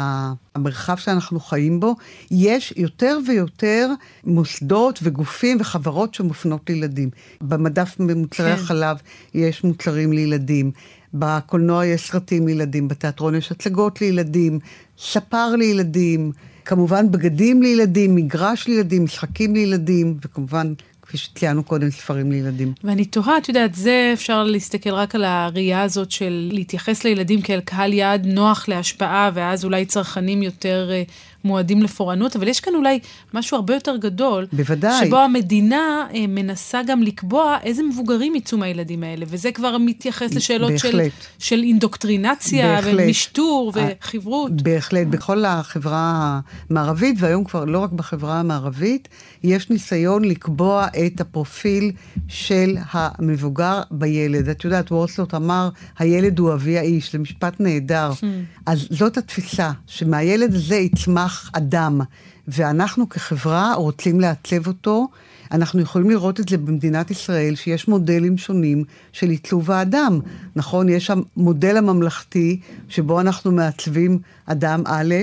המרחב 0.56 0.96
שאנחנו 0.98 1.40
חיים 1.40 1.80
בו, 1.80 1.96
יש 2.32 2.74
יותר 2.78 3.18
ויותר 3.28 3.90
מוסדות 4.24 5.00
וגופים 5.04 5.58
וחברות 5.60 6.14
שמופנות 6.14 6.70
לילדים. 6.70 7.10
במדף 7.42 7.96
במוצרי 8.00 8.56
כן. 8.56 8.62
החלב 8.62 8.98
יש 9.34 9.64
מוצרים 9.64 10.14
לילדים. 10.14 10.72
בקולנוע 11.14 11.86
יש 11.86 12.10
סרטים 12.10 12.48
לילדים, 12.48 12.88
בתיאטרון 12.88 13.36
יש 13.36 13.52
הצגות 13.52 14.02
לילדים, 14.02 14.60
ספר 14.98 15.56
לילדים, 15.56 16.32
כמובן 16.66 17.12
בגדים 17.12 17.62
לילדים, 17.62 18.16
מגרש 18.16 18.68
לילדים, 18.68 19.04
משחקים 19.04 19.54
לילדים, 19.54 20.18
וכמובן 20.26 20.74
כפי 21.16 21.24
שציינו 21.24 21.64
קודם, 21.64 21.90
ספרים 21.90 22.32
לילדים. 22.32 22.74
ואני 22.84 23.06
תוהה, 23.06 23.38
את 23.38 23.48
יודעת, 23.50 23.76
זה 23.76 24.12
אפשר 24.14 24.44
להסתכל 24.44 24.90
רק 24.90 25.16
על 25.16 25.24
הראייה 25.24 25.82
הזאת 25.82 26.12
של 26.12 26.50
להתייחס 26.52 27.04
לילדים 27.04 27.42
כאל 27.42 27.60
קהל 27.60 27.94
יעד 27.94 28.26
נוח 28.26 28.68
להשפעה, 28.68 29.32
ואז 29.34 29.66
אולי 29.66 29.86
צרכנים 29.86 30.44
יותר 30.44 30.90
uh, 30.90 31.12
מועדים 31.44 31.84
לפורענות, 31.84 32.36
אבל 32.36 32.48
יש 32.48 32.60
כאן 32.60 32.76
אולי 32.76 33.00
משהו 33.34 33.56
הרבה 33.56 33.74
יותר 33.74 33.98
גדול. 33.98 34.48
בוודאי. 34.54 35.08
שבו 35.08 35.18
המדינה 35.18 36.08
uh, 36.12 36.16
מנסה 36.28 36.82
גם 36.88 37.04
לקבוע 37.04 37.58
איזה 37.64 37.84
מבוגרים 37.84 38.36
יצאו 38.36 38.58
מהילדים 38.58 39.04
האלה, 39.04 39.26
וזה 39.30 39.52
כבר 39.52 39.78
מתייחס 39.78 40.34
לשאלות 40.34 40.72
של, 40.78 41.02
של 41.40 41.64
אינדוקטרינציה, 41.64 42.76
בהחלט. 42.76 43.06
ומשטור, 43.06 43.74
וחברות. 43.76 44.62
בהחלט, 44.62 45.08
בכל 45.08 45.46
החברה 45.46 46.40
המערבית, 46.70 47.16
והיום 47.20 47.44
כבר 47.44 47.66
לא 47.66 47.80
רק 47.80 47.92
בחברה 47.92 48.40
המערבית, 48.40 49.08
יש 49.44 49.70
ניסיון 49.70 50.26
לקבוע 50.26 50.88
את 51.08 51.22
הפרופיל 51.22 51.92
של 52.28 52.78
המבוגר 52.92 53.82
בילד. 53.92 54.50
את 54.50 54.64
יודעת, 54.64 54.92
וורסלוט 54.92 55.34
אמר, 55.34 55.70
הילד 56.00 56.40
הוא 56.40 56.54
אבי 56.54 56.78
האיש, 56.78 57.12
זה 57.12 57.20
משפט 57.20 57.60
נהדר. 57.60 58.12
Hmm. 58.12 58.26
אז 58.66 58.88
זאת 58.90 59.18
התפיסה, 59.18 59.72
שמהילד 59.88 60.54
הזה 60.54 60.76
יצמח 60.76 61.50
אדם, 61.54 62.02
ואנחנו 62.48 63.10
כחברה 63.10 63.74
רוצים 63.74 64.20
לעצב 64.20 64.68
אותו. 64.68 65.08
אנחנו 65.52 65.82
יכולים 65.82 66.10
לראות 66.10 66.40
את 66.40 66.50
זה 66.50 66.58
במדינת 66.58 67.12
ישראל, 67.12 67.56
שיש 67.56 67.88
מודלים 67.88 68.38
שונים 68.38 68.84
של 69.12 69.30
עיצוב 69.30 69.72
האדם. 69.72 70.20
נכון, 70.56 70.90
יש 70.90 71.12
המודל 71.12 71.78
הממלכתי, 71.78 72.60
שבו 72.90 73.22
אנחנו 73.22 73.52
מעצבים 73.52 74.20
אדם 74.46 74.84
א', 74.86 75.14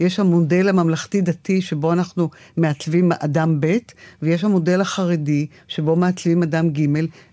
יש 0.00 0.20
המודל 0.20 0.68
הממלכתי-דתי, 0.68 1.62
שבו 1.62 1.92
אנחנו 1.92 2.30
מעצבים 2.56 3.12
אדם 3.12 3.60
ב', 3.60 3.76
ויש 4.22 4.44
המודל 4.44 4.80
החרדי, 4.80 5.46
שבו 5.68 5.96
מעצבים 5.96 6.42
אדם 6.42 6.70
ג', 6.70 6.86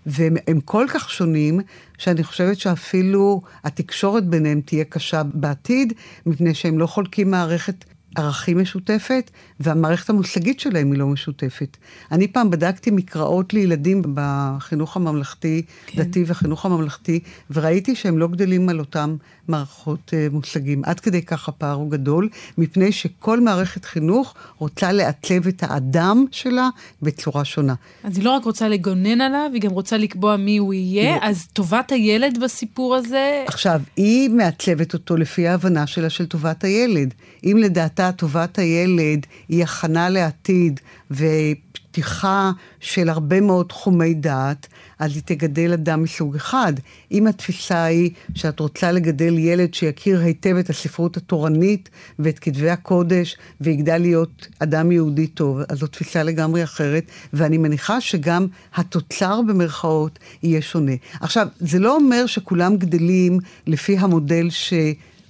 והם 0.06 0.60
כל 0.64 0.86
כך 0.88 1.10
שונים, 1.10 1.60
שאני 1.98 2.24
חושבת 2.24 2.58
שאפילו 2.58 3.40
התקשורת 3.64 4.26
ביניהם 4.26 4.60
תהיה 4.60 4.84
קשה 4.84 5.22
בעתיד, 5.22 5.92
מפני 6.26 6.54
שהם 6.54 6.78
לא 6.78 6.86
חולקים 6.86 7.30
מערכת 7.30 7.84
ערכים 8.16 8.58
משותפת, 8.58 9.30
והמערכת 9.60 10.10
המושגית 10.10 10.60
שלהם 10.60 10.92
היא 10.92 10.98
לא 10.98 11.06
משותפת. 11.06 11.76
אני 12.12 12.28
פעם 12.28 12.50
בדקתי 12.50 12.90
מקראות 12.90 13.54
לילדים 13.54 14.02
בחינוך 14.14 14.96
הממלכתי, 14.96 15.62
כן. 15.86 16.02
דתי 16.02 16.24
והחינוך 16.26 16.66
הממלכתי, 16.66 17.20
וראיתי 17.50 17.94
שהם 17.94 18.18
לא 18.18 18.28
גדלים 18.28 18.68
על 18.68 18.78
אותם 18.78 19.16
מערכות 19.48 20.10
uh, 20.10 20.32
מושגים. 20.32 20.82
עד 20.84 21.00
כדי 21.00 21.22
כך 21.22 21.48
הפער 21.48 21.74
הוא 21.74 21.90
גדול, 21.90 22.28
מפני 22.58 22.92
שכל 22.92 23.40
מערכת 23.40 23.84
חינוך 23.84 24.34
רוצה 24.58 24.92
לעצב 24.92 25.46
את 25.48 25.62
האדם 25.62 26.24
שלה 26.30 26.68
בצורה 27.02 27.44
שונה. 27.44 27.74
אז 28.04 28.16
היא 28.16 28.24
לא 28.24 28.30
רק 28.30 28.44
רוצה 28.44 28.68
לגונן 28.68 29.20
עליו, 29.20 29.50
היא 29.52 29.62
גם 29.62 29.70
רוצה 29.70 29.96
לקבוע 29.96 30.36
מי 30.36 30.56
הוא 30.56 30.74
יהיה, 30.74 31.16
לא. 31.16 31.20
אז 31.22 31.46
טובת 31.52 31.92
הילד 31.92 32.38
בסיפור 32.42 32.94
הזה... 32.94 33.44
עכשיו, 33.46 33.80
היא 33.96 34.30
מעצבת 34.30 34.94
אותו 34.94 35.16
לפי 35.16 35.48
ההבנה 35.48 35.86
שלה 35.86 36.10
של 36.10 36.26
טובת 36.26 36.64
הילד. 36.64 37.14
אם 37.44 37.56
לדעתה 37.98 38.16
טובת 38.16 38.58
הילד 38.58 39.26
היא 39.48 39.62
הכנה 39.62 40.08
לעתיד 40.08 40.80
ופתיחה 41.10 42.50
של 42.80 43.08
הרבה 43.08 43.40
מאוד 43.40 43.66
תחומי 43.66 44.14
דעת, 44.14 44.66
אז 44.98 45.14
היא 45.14 45.22
תגדל 45.24 45.72
אדם 45.72 46.02
מסוג 46.02 46.36
אחד. 46.36 46.72
אם 47.12 47.26
התפיסה 47.26 47.84
היא 47.84 48.10
שאת 48.34 48.60
רוצה 48.60 48.92
לגדל 48.92 49.38
ילד 49.38 49.74
שיכיר 49.74 50.20
היטב 50.20 50.56
את 50.56 50.70
הספרות 50.70 51.16
התורנית 51.16 51.88
ואת 52.18 52.38
כתבי 52.38 52.70
הקודש 52.70 53.36
ויגדל 53.60 53.98
להיות 53.98 54.46
אדם 54.58 54.92
יהודי 54.92 55.26
טוב, 55.26 55.58
אז 55.68 55.78
זו 55.78 55.86
תפיסה 55.86 56.22
לגמרי 56.22 56.64
אחרת, 56.64 57.04
ואני 57.32 57.58
מניחה 57.58 58.00
שגם 58.00 58.46
התוצר 58.74 59.40
במרכאות 59.48 60.18
יהיה 60.42 60.62
שונה. 60.62 60.92
עכשיו, 61.20 61.48
זה 61.58 61.78
לא 61.78 61.96
אומר 61.96 62.26
שכולם 62.26 62.76
גדלים 62.76 63.38
לפי 63.66 63.98
המודל 63.98 64.50
ש... 64.50 64.72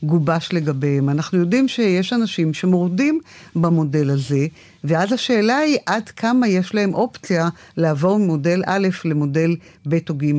גובש 0.03 0.49
לגביהם. 0.53 1.09
אנחנו 1.09 1.39
יודעים 1.39 1.69
שיש 1.69 2.13
אנשים 2.13 2.55
שמורדים 2.55 3.21
במודל 3.57 4.11
הזה, 4.11 4.47
ואז 4.85 5.13
השאלה 5.13 5.57
היא 5.57 5.79
עד 5.87 6.09
כמה 6.09 6.49
יש 6.49 6.75
להם 6.75 6.95
אופציה 6.95 7.49
לעבור 7.77 8.19
ממודל 8.19 8.63
א' 8.67 8.89
למודל 9.05 9.57
ב' 9.89 9.99
או 10.11 10.15
ג', 10.15 10.33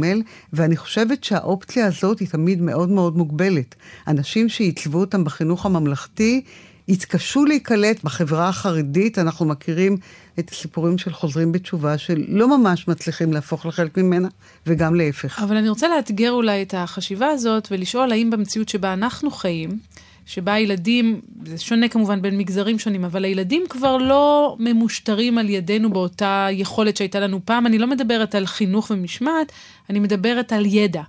ואני 0.53 0.77
חושבת 0.77 1.23
שהאופציה 1.23 1.85
הזאת 1.85 2.19
היא 2.19 2.27
תמיד 2.27 2.61
מאוד 2.61 2.89
מאוד 2.89 3.17
מוגבלת. 3.17 3.75
אנשים 4.07 4.49
שעיצבו 4.49 4.99
אותם 4.99 5.23
בחינוך 5.23 5.65
הממלכתי, 5.65 6.41
התקשו 6.89 7.45
להיקלט 7.45 8.03
בחברה 8.03 8.49
החרדית, 8.49 9.17
אנחנו 9.19 9.45
מכירים 9.45 9.97
את 10.39 10.49
הסיפורים 10.49 10.97
של 10.97 11.13
חוזרים 11.13 11.51
בתשובה, 11.51 11.97
שלא 11.97 12.57
ממש 12.57 12.87
מצליחים 12.87 13.33
להפוך 13.33 13.65
לחלק 13.65 13.97
ממנה, 13.97 14.27
וגם 14.67 14.95
להפך. 14.95 15.39
אבל 15.43 15.57
אני 15.57 15.69
רוצה 15.69 15.87
לאתגר 15.87 16.31
אולי 16.31 16.61
את 16.61 16.73
החשיבה 16.77 17.27
הזאת, 17.27 17.67
ולשאול 17.71 18.11
האם 18.11 18.29
במציאות 18.29 18.69
שבה 18.69 18.93
אנחנו 18.93 19.31
חיים, 19.31 19.79
שבה 20.25 20.53
הילדים, 20.53 21.21
זה 21.45 21.57
שונה 21.57 21.87
כמובן 21.87 22.21
בין 22.21 22.37
מגזרים 22.37 22.79
שונים, 22.79 23.05
אבל 23.05 23.25
הילדים 23.25 23.63
כבר 23.69 23.97
לא 23.97 24.55
ממושטרים 24.59 25.37
על 25.37 25.49
ידינו 25.49 25.93
באותה 25.93 26.47
יכולת 26.51 26.97
שהייתה 26.97 27.19
לנו 27.19 27.39
פעם. 27.45 27.67
אני 27.67 27.77
לא 27.77 27.87
מדברת 27.87 28.35
על 28.35 28.45
חינוך 28.45 28.91
ומשמעת, 28.91 29.51
אני 29.89 29.99
מדברת 29.99 30.53
על 30.53 30.65
ידע. 30.65 31.01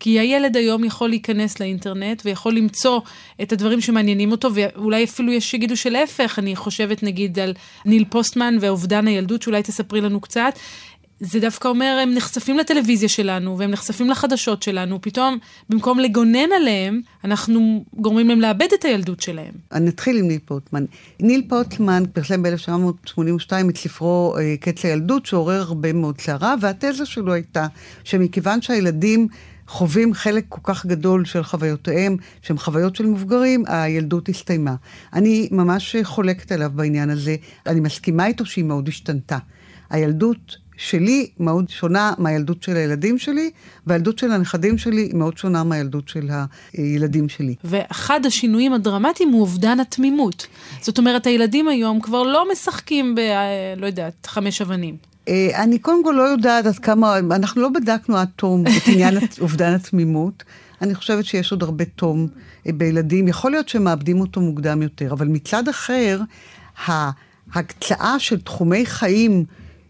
כי 0.00 0.20
הילד 0.20 0.56
היום 0.56 0.84
יכול 0.84 1.08
להיכנס 1.08 1.60
לאינטרנט 1.60 2.22
ויכול 2.24 2.54
למצוא 2.54 3.00
את 3.42 3.52
הדברים 3.52 3.80
שמעניינים 3.80 4.30
אותו, 4.30 4.48
ואולי 4.54 5.04
אפילו 5.04 5.32
יש 5.32 5.50
שיגידו 5.50 5.76
שלהפך, 5.76 6.38
אני 6.38 6.56
חושבת 6.56 7.02
נגיד 7.02 7.38
על 7.38 7.54
ניל 7.84 8.04
פוסטמן 8.10 8.56
ואובדן 8.60 9.06
הילדות, 9.06 9.42
שאולי 9.42 9.62
תספרי 9.62 10.00
לנו 10.00 10.20
קצת. 10.20 10.58
זה 11.20 11.40
דווקא 11.40 11.68
אומר, 11.68 11.98
הם 12.02 12.14
נחשפים 12.14 12.58
לטלוויזיה 12.58 13.08
שלנו, 13.08 13.58
והם 13.58 13.70
נחשפים 13.70 14.10
לחדשות 14.10 14.62
שלנו, 14.62 14.98
פתאום, 15.02 15.38
במקום 15.68 15.98
לגונן 15.98 16.52
עליהם, 16.56 17.00
אנחנו 17.24 17.84
גורמים 17.94 18.28
להם 18.28 18.40
לאבד 18.40 18.68
את 18.74 18.84
הילדות 18.84 19.20
שלהם. 19.20 19.52
אני 19.72 19.90
אתחיל 19.90 20.16
עם 20.16 20.28
ניל 20.28 20.38
פוטמן. 20.44 20.84
ניל 21.20 21.42
פוטמן 21.48 22.02
פרסם 22.12 22.42
ב-1982 22.42 23.52
את 23.70 23.76
ספרו 23.76 24.34
אה, 24.38 24.54
קץ 24.60 24.84
הילדות, 24.84 25.26
שעורר 25.26 25.60
הרבה 25.60 25.92
מאוד 25.92 26.20
סערה, 26.20 26.54
והתזה 26.60 27.06
שלו 27.06 27.32
הייתה 27.32 27.66
שמכיוון 28.04 28.62
שהילדים 28.62 29.28
חווים 29.68 30.14
חלק 30.14 30.44
כל 30.48 30.60
כך 30.62 30.86
גדול 30.86 31.24
של 31.24 31.42
חוויותיהם, 31.42 32.16
שהן 32.42 32.58
חוויות 32.58 32.96
של 32.96 33.06
מבוגרים, 33.06 33.64
הילדות 33.66 34.28
הסתיימה. 34.28 34.74
אני 35.12 35.48
ממש 35.50 35.96
חולקת 36.02 36.52
עליו 36.52 36.70
בעניין 36.74 37.10
הזה. 37.10 37.36
אני 37.66 37.80
מסכימה 37.80 38.26
איתו 38.26 38.46
שהיא 38.46 38.64
מאוד 38.64 38.88
השתנתה. 38.88 39.38
הילדות 39.90 40.56
שלי 40.76 41.30
מאוד 41.40 41.68
שונה 41.68 42.12
מהילדות 42.18 42.62
של 42.62 42.76
הילדים 42.76 43.18
שלי, 43.18 43.50
והילדות 43.86 44.18
של 44.18 44.32
הנכדים 44.32 44.78
שלי 44.78 45.10
מאוד 45.14 45.38
שונה 45.38 45.64
מהילדות 45.64 46.08
של 46.08 46.28
הילדים 46.72 47.28
שלי. 47.28 47.54
ואחד 47.64 48.26
השינויים 48.26 48.72
הדרמטיים 48.72 49.28
הוא 49.28 49.40
אובדן 49.40 49.80
התמימות. 49.80 50.46
זאת 50.80 50.98
אומרת, 50.98 51.26
הילדים 51.26 51.68
היום 51.68 52.00
כבר 52.00 52.22
לא 52.22 52.52
משחקים 52.52 53.14
ב... 53.14 53.20
לא 53.76 53.86
יודעת, 53.86 54.26
חמש 54.26 54.62
אבנים. 54.62 55.07
אה, 55.28 55.62
אני 55.62 55.78
קודם 55.78 56.04
כל 56.04 56.14
לא 56.16 56.22
יודעת 56.22 56.66
עד 56.66 56.78
כמה, 56.78 57.18
אנחנו 57.18 57.62
לא 57.62 57.68
בדקנו 57.68 58.16
עד 58.16 58.28
תום 58.36 58.64
את 58.66 58.82
עניין 58.86 59.14
אובדן 59.40 59.72
התמימות. 59.72 60.44
אני 60.82 60.94
חושבת 60.94 61.24
שיש 61.24 61.52
עוד 61.52 61.62
הרבה 61.62 61.84
תום 61.84 62.28
אה, 62.66 62.72
בילדים. 62.72 63.28
יכול 63.28 63.50
להיות 63.50 63.68
שהם 63.68 63.84
מאבדים 63.84 64.20
אותו 64.20 64.40
מוקדם 64.40 64.82
יותר, 64.82 65.12
אבל 65.12 65.26
מצד 65.26 65.68
אחר, 65.68 66.20
ההקצאה 67.52 68.18
של 68.18 68.40
תחומי 68.40 68.86
חיים 68.86 69.44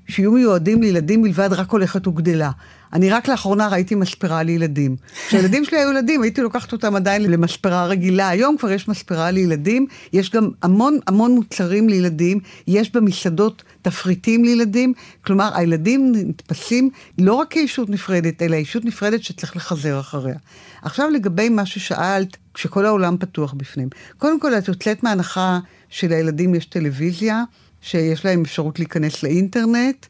שיהיו 0.09 0.33
מיועדים 0.33 0.83
לילדים 0.83 1.23
בלבד 1.23 1.53
רק 1.53 1.71
הולכת 1.71 2.07
וגדלה. 2.07 2.51
אני 2.93 3.11
רק 3.11 3.29
לאחרונה 3.29 3.69
ראיתי 3.69 3.95
מספרה 3.95 4.43
לילדים. 4.43 4.97
כשהילדים 5.29 5.65
שלי 5.65 5.79
היו 5.79 5.91
ילדים, 5.91 6.23
הייתי 6.23 6.41
לוקחת 6.41 6.73
אותם 6.73 6.97
עדיין 6.97 7.23
למספרה 7.23 7.87
רגילה. 7.87 8.29
היום 8.29 8.57
כבר 8.57 8.71
יש 8.71 8.89
מספרה 8.89 9.31
לילדים, 9.31 9.87
יש 10.13 10.31
גם 10.31 10.51
המון 10.63 10.99
המון 11.07 11.35
מוצרים 11.35 11.89
לילדים, 11.89 12.41
יש 12.67 12.93
במסעדות 12.93 13.63
תפריטים 13.83 14.45
לילדים. 14.45 14.93
כלומר, 15.25 15.51
הילדים 15.55 16.13
נתפסים 16.15 16.91
לא 17.19 17.35
רק 17.35 17.51
כישות 17.51 17.91
נפרדת, 17.91 18.43
אלא 18.43 18.57
ישות 18.57 18.85
נפרדת 18.85 19.23
שצריך 19.23 19.57
לחזר 19.57 20.01
אחריה. 20.01 20.37
עכשיו 20.83 21.11
לגבי 21.11 21.49
מה 21.49 21.67
ששאלת, 21.67 22.37
כשכל 22.55 22.87
העולם 22.87 23.17
פתוח 23.19 23.53
בפנים. 23.53 23.89
קודם 24.19 24.41
כל, 24.41 24.55
את 24.55 24.69
יוצאת 24.69 25.03
מהנחה 25.03 25.59
שלילדים 25.89 26.55
יש 26.55 26.65
טלוויזיה, 26.65 27.45
שיש 27.81 28.25
להם 28.25 28.43
אפשרות 28.43 28.79
להיכנס 28.79 29.23
לאינטרנט. 29.23 30.07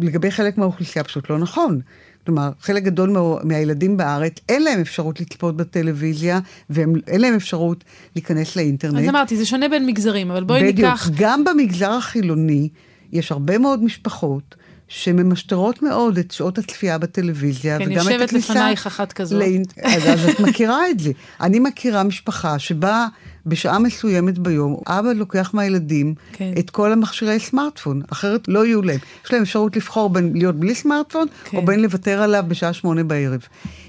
לגבי 0.00 0.30
חלק 0.30 0.58
מהאוכלוסייה 0.58 1.04
פשוט 1.04 1.30
לא 1.30 1.38
נכון. 1.38 1.80
כלומר, 2.26 2.50
חלק 2.60 2.82
גדול 2.82 3.10
מה, 3.10 3.20
מהילדים 3.42 3.96
בארץ, 3.96 4.32
אין 4.48 4.62
להם 4.62 4.80
אפשרות 4.80 5.20
לצפות 5.20 5.56
בטלוויזיה, 5.56 6.40
ואין 6.70 7.20
להם 7.20 7.34
אפשרות 7.34 7.84
להיכנס 8.16 8.56
לאינטרנט. 8.56 9.02
אז 9.02 9.08
אמרתי, 9.08 9.36
זה 9.36 9.46
שונה 9.46 9.68
בין 9.68 9.86
מגזרים, 9.86 10.30
אבל 10.30 10.44
בואי 10.44 10.60
בדיוק, 10.62 10.88
ניקח... 10.88 11.06
בדיוק, 11.08 11.20
גם 11.22 11.44
במגזר 11.44 11.90
החילוני 11.90 12.68
יש 13.12 13.32
הרבה 13.32 13.58
מאוד 13.58 13.84
משפחות 13.84 14.54
שממשטרות 14.88 15.82
מאוד 15.82 16.18
את 16.18 16.30
שעות 16.30 16.58
הצפייה 16.58 16.98
בטלוויזיה, 16.98 17.78
כן, 17.78 17.84
וגם 17.84 17.92
את 17.92 17.98
הכניסה... 17.98 18.16
כן, 18.16 18.22
יושבת 18.22 18.50
לפנייך 18.50 18.86
אחת 18.86 19.12
כזאת. 19.12 19.38
לאינט... 19.38 19.78
אז, 19.82 20.08
אז 20.08 20.28
את 20.28 20.40
מכירה 20.40 20.90
את 20.90 21.00
זה. 21.00 21.12
אני 21.40 21.58
מכירה 21.58 22.02
משפחה 22.02 22.58
שבה 22.58 23.06
בשעה 23.46 23.78
מסוימת 23.78 24.38
ביום, 24.38 24.76
אבא 24.86 25.12
לוקח 25.12 25.50
מהילדים 25.54 26.14
כן. 26.32 26.52
את 26.58 26.70
כל 26.70 26.92
המכשירי 26.92 27.40
סמארטפון, 27.40 28.02
אחרת 28.12 28.48
לא 28.48 28.66
יהיו 28.66 28.82
להם. 28.82 28.98
יש 29.24 29.32
להם 29.32 29.42
אפשרות 29.42 29.76
לבחור 29.76 30.10
בין 30.10 30.32
להיות 30.34 30.56
בלי 30.56 30.74
סמארטפון, 30.74 31.26
כן. 31.44 31.56
או 31.56 31.64
בין 31.64 31.82
לוותר 31.82 32.22
עליו 32.22 32.44
בשעה 32.48 32.72
שמונה 32.72 33.04
בערב. 33.04 33.40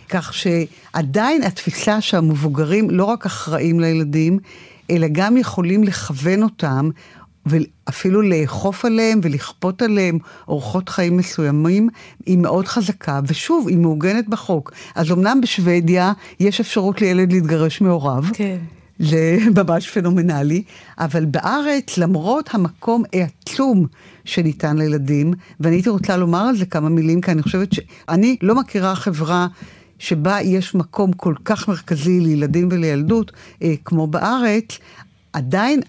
כך 0.10 0.34
שעדיין 0.34 1.44
התפיסה 1.44 2.02
שהמבוגרים 2.02 2.90
לא 2.90 3.04
רק 3.04 3.26
אחראים 3.26 3.80
לילדים, 3.80 4.40
אלא 4.92 5.08
גם 5.12 5.38
יכולים 5.38 5.84
לכוון 5.84 6.44
אותם 6.44 6.90
ואפילו 7.46 8.22
לאכוף 8.22 8.86
עליהם 8.86 9.20
ולכפות 9.24 9.82
עליהם 9.82 10.18
אורחות 10.48 10.90
חיים 10.90 11.18
מסוימים, 11.18 11.90
היא 12.26 12.38
מאוד 12.38 12.68
חזקה, 12.68 13.20
ושוב, 13.28 13.68
היא 13.68 13.78
מעוגנת 13.78 14.28
בחוק. 14.28 14.72
אז 14.96 15.12
אמנם 15.12 15.42
בשוודיה 15.42 16.14
יש 16.40 16.60
אפשרות 16.60 17.02
לילד 17.02 17.34
להתגרש 17.34 17.82
מהוריו. 17.82 18.24
כן. 18.34 18.58
זה 19.00 19.38
ממש 19.56 19.90
פנומנלי, 19.90 20.64
אבל 21.00 21.26
בארץ, 21.26 21.98
למרות 21.98 22.50
המקום 22.54 23.04
העצום 23.14 23.88
שניתן 24.26 24.78
לילדים, 24.78 25.34
ואני 25.60 25.76
הייתי 25.76 25.90
רוצה 25.90 26.18
לומר 26.18 26.40
על 26.40 26.58
זה 26.58 26.66
כמה 26.66 26.90
מילים, 26.90 27.22
כי 27.22 27.32
אני 27.32 27.42
חושבת 27.42 27.74
שאני 27.74 28.38
לא 28.42 28.56
מכירה 28.56 28.96
חברה 28.96 29.48
שבה 30.00 30.42
יש 30.42 30.76
מקום 30.76 31.14
כל 31.14 31.34
כך 31.46 31.68
מרכזי 31.68 32.20
לילדים 32.20 32.70
ולילדות, 32.72 33.32
אה, 33.62 33.74
כמו 33.86 34.08
בארץ, 34.08 34.80
עדיין 35.34 35.82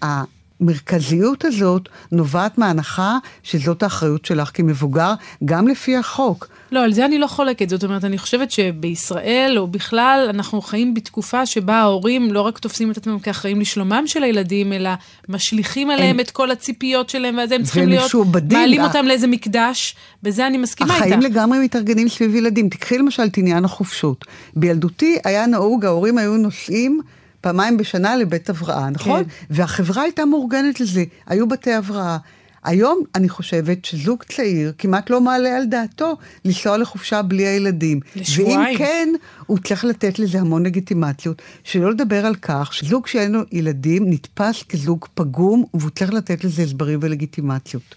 המרכזיות 0.61 1.45
הזאת 1.45 1.89
נובעת 2.11 2.57
מההנחה 2.57 3.17
שזאת 3.43 3.83
האחריות 3.83 4.25
שלך 4.25 4.51
כמבוגר, 4.53 5.13
גם 5.45 5.67
לפי 5.67 5.97
החוק. 5.97 6.47
לא, 6.71 6.83
על 6.83 6.93
זה 6.93 7.05
אני 7.05 7.19
לא 7.19 7.27
חולקת. 7.27 7.69
זאת 7.69 7.83
אומרת, 7.83 8.05
אני 8.05 8.17
חושבת 8.17 8.51
שבישראל, 8.51 9.55
או 9.57 9.67
בכלל, 9.67 10.27
אנחנו 10.29 10.61
חיים 10.61 10.93
בתקופה 10.93 11.45
שבה 11.45 11.75
ההורים 11.75 12.33
לא 12.33 12.41
רק 12.41 12.59
תופסים 12.59 12.91
את 12.91 12.97
עצמם 12.97 13.19
כאחראים 13.19 13.61
לשלומם 13.61 14.03
של 14.05 14.23
הילדים, 14.23 14.73
אלא 14.73 14.89
משליכים 15.29 15.89
עליהם 15.89 16.09
הם... 16.09 16.19
את 16.19 16.31
כל 16.31 16.51
הציפיות 16.51 17.09
שלהם, 17.09 17.37
ואז 17.37 17.51
הם 17.51 17.63
צריכים 17.63 17.89
להיות, 17.89 18.11
מעלים 18.51 18.81
אותם 18.81 19.05
לאיזה 19.05 19.27
מקדש, 19.27 19.95
בזה 20.23 20.47
אני 20.47 20.57
מסכימה 20.57 20.93
איתך. 20.93 21.05
החיים 21.05 21.21
לגמרי 21.21 21.59
מתארגנים 21.59 22.09
סביב 22.09 22.35
ילדים. 22.35 22.69
תקחי 22.69 22.97
למשל 22.97 23.23
את 23.23 23.37
עניין 23.37 23.65
החופשות. 23.65 24.25
בילדותי 24.55 25.17
היה 25.23 25.45
נהוג, 25.45 25.85
ההורים 25.85 26.17
היו 26.17 26.37
נוסעים 26.37 27.01
פעמיים 27.47 27.77
בשנה 27.77 28.15
לבית 28.15 28.49
הבראה, 28.49 28.89
נכון? 28.89 29.23
כן. 29.23 29.29
והחברה 29.49 30.03
הייתה 30.03 30.25
מאורגנת 30.25 30.79
לזה, 30.79 31.03
היו 31.27 31.47
בתי 31.47 31.73
הבראה. 31.73 32.17
היום 32.63 33.03
אני 33.15 33.29
חושבת 33.29 33.85
שזוג 33.85 34.23
צעיר 34.23 34.73
כמעט 34.77 35.09
לא 35.09 35.21
מעלה 35.21 35.57
על 35.57 35.65
דעתו 35.65 36.17
לנסוע 36.45 36.77
לחופשה 36.77 37.21
בלי 37.21 37.47
הילדים. 37.47 37.99
לשבועיים. 38.15 38.59
ואם 38.59 38.77
כן, 38.77 39.09
הוא 39.45 39.57
צריך 39.59 39.85
לתת 39.85 40.19
לזה 40.19 40.39
המון 40.39 40.65
לגיטימציות. 40.65 41.41
שלא 41.63 41.91
לדבר 41.91 42.25
על 42.25 42.35
כך 42.35 42.73
שזוג 42.73 43.07
שאין 43.07 43.31
לו 43.31 43.41
ילדים 43.51 44.09
נתפס 44.09 44.63
כזוג 44.63 45.05
פגום, 45.13 45.65
והוא 45.73 45.89
צריך 45.89 46.13
לתת 46.13 46.43
לזה 46.43 46.61
הסברים 46.61 46.99
ולגיטימציות. 47.01 47.95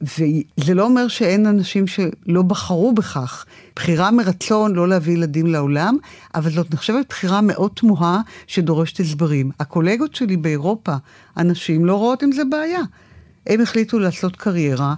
וזה 0.00 0.74
לא 0.74 0.84
אומר 0.84 1.08
שאין 1.08 1.46
אנשים 1.46 1.86
שלא 1.86 2.42
בחרו 2.42 2.92
בכך. 2.92 3.44
בחירה 3.76 4.10
מרצון 4.10 4.74
לא 4.74 4.88
להביא 4.88 5.12
ילדים 5.12 5.46
לעולם, 5.46 5.96
אבל 6.34 6.50
זאת 6.50 6.74
נחשבת 6.74 7.06
בחירה 7.08 7.40
מאוד 7.40 7.70
תמוהה 7.74 8.20
שדורשת 8.46 9.00
הסברים. 9.00 9.50
הקולגות 9.60 10.14
שלי 10.14 10.36
באירופה, 10.36 10.94
אנשים 11.36 11.84
לא 11.84 11.96
רואות 11.96 12.22
עם 12.22 12.32
זה 12.32 12.44
בעיה. 12.44 12.80
הם 13.46 13.60
החליטו 13.60 13.98
לעשות 13.98 14.36
קריירה, 14.36 14.94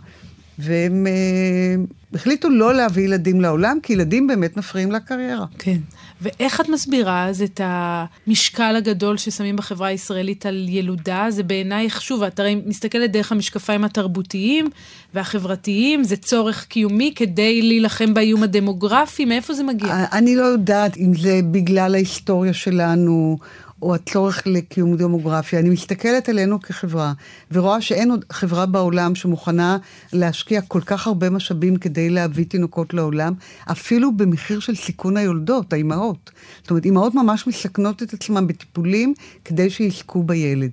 והם 0.59 1.07
אה, 1.07 1.83
החליטו 2.15 2.51
לא 2.51 2.75
להביא 2.75 3.05
ילדים 3.05 3.41
לעולם, 3.41 3.79
כי 3.83 3.93
ילדים 3.93 4.27
באמת 4.27 4.57
מפריעים 4.57 4.93
לקריירה. 4.93 5.47
כן. 5.59 5.79
ואיך 6.23 6.61
את 6.61 6.69
מסבירה 6.69 7.27
אז 7.27 7.43
את 7.43 7.61
המשקל 7.65 8.77
הגדול 8.77 9.17
ששמים 9.17 9.57
בחברה 9.57 9.89
הישראלית 9.89 10.47
על 10.47 10.67
ילודה? 10.69 11.27
זה 11.29 11.43
בעינייך, 11.43 12.03
שוב, 12.03 12.23
את 12.23 12.41
הרי 12.41 12.63
מסתכלת 12.67 13.13
דרך 13.13 13.33
המשקפיים 13.33 13.85
התרבותיים 13.85 14.71
והחברתיים, 15.15 16.05
זה 16.05 16.17
צורך 16.17 16.65
קיומי 16.65 17.13
כדי 17.17 17.63
להילחם 17.63 18.15
באיום 18.15 18.43
הדמוגרפי, 18.43 19.25
מאיפה 19.25 19.55
זה 19.55 19.63
מגיע? 19.63 20.05
אני 20.13 20.37
לא 20.37 20.45
יודעת 20.45 20.97
אם 20.97 21.15
זה 21.15 21.41
בגלל 21.51 21.95
ההיסטוריה 21.95 22.53
שלנו, 22.53 23.39
או 23.83 23.95
הצורך 23.95 24.43
לקיום 24.47 24.97
דמוגרפיה. 24.97 25.59
אני 25.61 25.71
מסתכלת 25.71 26.29
עלינו 26.29 26.61
כחברה, 26.61 27.13
ורואה 27.53 27.81
שאין 27.81 28.11
עוד 28.11 28.25
חברה 28.33 28.67
בעולם 28.67 29.15
שמוכנה 29.15 29.79
להשקיע 30.13 30.61
כל 30.61 30.81
כך 30.81 31.07
הרבה 31.07 31.31
משאבים 31.31 31.77
כדי 31.77 32.11
להביא 32.11 32.45
תינוקות 32.45 32.95
לעולם, 32.95 33.35
אפילו 33.71 34.17
במחיר 34.17 34.61
של 34.61 34.75
סיכון 34.75 35.17
היולדות, 35.17 35.73
האימהות. 35.73 36.31
זאת 36.63 36.71
אומרת, 36.71 36.85
אימהות 36.85 37.15
ממש 37.15 37.47
מסכנות 37.47 38.03
את 38.03 38.15
עצמן 38.15 38.47
בטיפולים 38.47 39.15
כדי 39.45 39.71
שיזכו 39.71 40.23
בילד. 40.23 40.71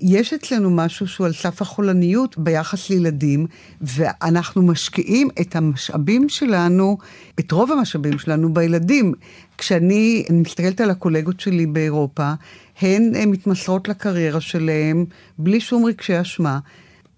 יש 0.00 0.32
אצלנו 0.32 0.70
משהו 0.70 1.08
שהוא 1.08 1.26
על 1.26 1.32
סף 1.32 1.62
החולניות 1.62 2.38
ביחס 2.38 2.90
לילדים, 2.90 3.46
ואנחנו 3.80 4.62
משקיעים 4.62 5.28
את 5.40 5.56
המשאבים 5.56 6.28
שלנו, 6.28 6.98
את 7.40 7.52
רוב 7.52 7.72
המשאבים 7.72 8.18
שלנו 8.18 8.54
בילדים. 8.54 9.14
כשאני 9.60 10.24
מסתכלת 10.30 10.80
על 10.80 10.90
הקולגות 10.90 11.40
שלי 11.40 11.66
באירופה, 11.66 12.32
הן, 12.80 13.12
הן 13.14 13.28
מתמסרות 13.28 13.88
לקריירה 13.88 14.40
שלהן 14.40 15.04
בלי 15.38 15.60
שום 15.60 15.84
רגשי 15.84 16.20
אשמה. 16.20 16.58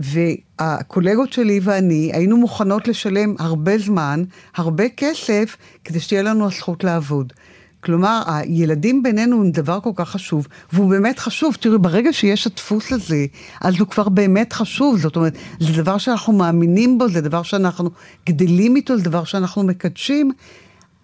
והקולגות 0.00 1.32
שלי 1.32 1.60
ואני 1.62 2.10
היינו 2.12 2.36
מוכנות 2.36 2.88
לשלם 2.88 3.34
הרבה 3.38 3.78
זמן, 3.78 4.22
הרבה 4.56 4.88
כסף, 4.88 5.56
כדי 5.84 6.00
שתהיה 6.00 6.22
לנו 6.22 6.46
הזכות 6.46 6.84
לעבוד. 6.84 7.32
כלומר, 7.80 8.22
הילדים 8.26 9.02
בינינו 9.02 9.40
הם 9.40 9.50
דבר 9.50 9.80
כל 9.80 9.90
כך 9.94 10.08
חשוב, 10.08 10.46
והוא 10.72 10.90
באמת 10.90 11.18
חשוב. 11.18 11.56
תראי, 11.60 11.78
ברגע 11.78 12.12
שיש 12.12 12.46
הדפוס 12.46 12.92
הזה, 12.92 13.26
אז 13.60 13.74
הוא 13.78 13.88
כבר 13.88 14.08
באמת 14.08 14.52
חשוב. 14.52 14.98
זאת 14.98 15.16
אומרת, 15.16 15.32
זה 15.60 15.82
דבר 15.82 15.98
שאנחנו 15.98 16.32
מאמינים 16.32 16.98
בו, 16.98 17.08
זה 17.08 17.20
דבר 17.20 17.42
שאנחנו 17.42 17.90
גדלים 18.28 18.76
איתו, 18.76 18.96
זה 18.96 19.04
דבר 19.04 19.24
שאנחנו 19.24 19.62
מקדשים. 19.62 20.32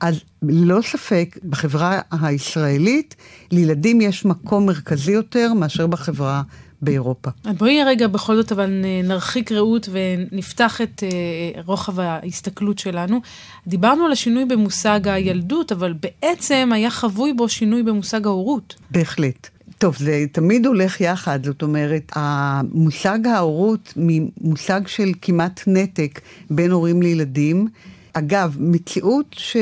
אז 0.00 0.20
ללא 0.42 0.80
ספק, 0.82 1.38
בחברה 1.44 2.00
הישראלית, 2.11 3.16
לילדים 3.50 4.00
יש 4.00 4.24
מקום 4.24 4.66
מרכזי 4.66 5.12
יותר 5.12 5.52
מאשר 5.52 5.87
בחברה 5.87 6.42
באירופה. 6.82 7.30
בואי 7.58 7.84
רגע 7.84 8.06
בכל 8.06 8.37
זאת 8.37 8.52
אבל 8.52 8.70
נרחיק 9.04 9.52
ראות 9.52 9.88
ונפתח 9.92 10.80
את 10.80 11.02
uh, 11.02 11.61
רוחב 11.66 12.00
ההסתכלות 12.00 12.78
שלנו. 12.78 13.20
דיברנו 13.66 14.04
על 14.04 14.12
השינוי 14.12 14.44
במושג 14.44 15.08
הילדות, 15.08 15.72
אבל 15.72 15.94
בעצם 16.02 16.70
היה 16.72 16.90
חבוי 16.90 17.32
בו 17.32 17.48
שינוי 17.48 17.82
במושג 17.82 18.26
ההורות. 18.26 18.74
בהחלט. 18.90 19.48
טוב, 19.78 19.96
זה 19.96 20.24
תמיד 20.32 20.66
הולך 20.66 21.00
יחד, 21.00 21.44
זאת 21.44 21.62
אומרת, 21.62 22.12
המושג 22.14 23.26
ההורות 23.26 23.92
ממושג 23.96 24.87
של 24.87 25.12
כמעט 25.22 25.61
נתק 25.66 26.20
בין 26.50 26.70
הורים 26.70 27.02
לילדים. 27.02 27.68
אגב, 28.12 28.57
מציאות 28.61 29.27
ש... 29.33 29.57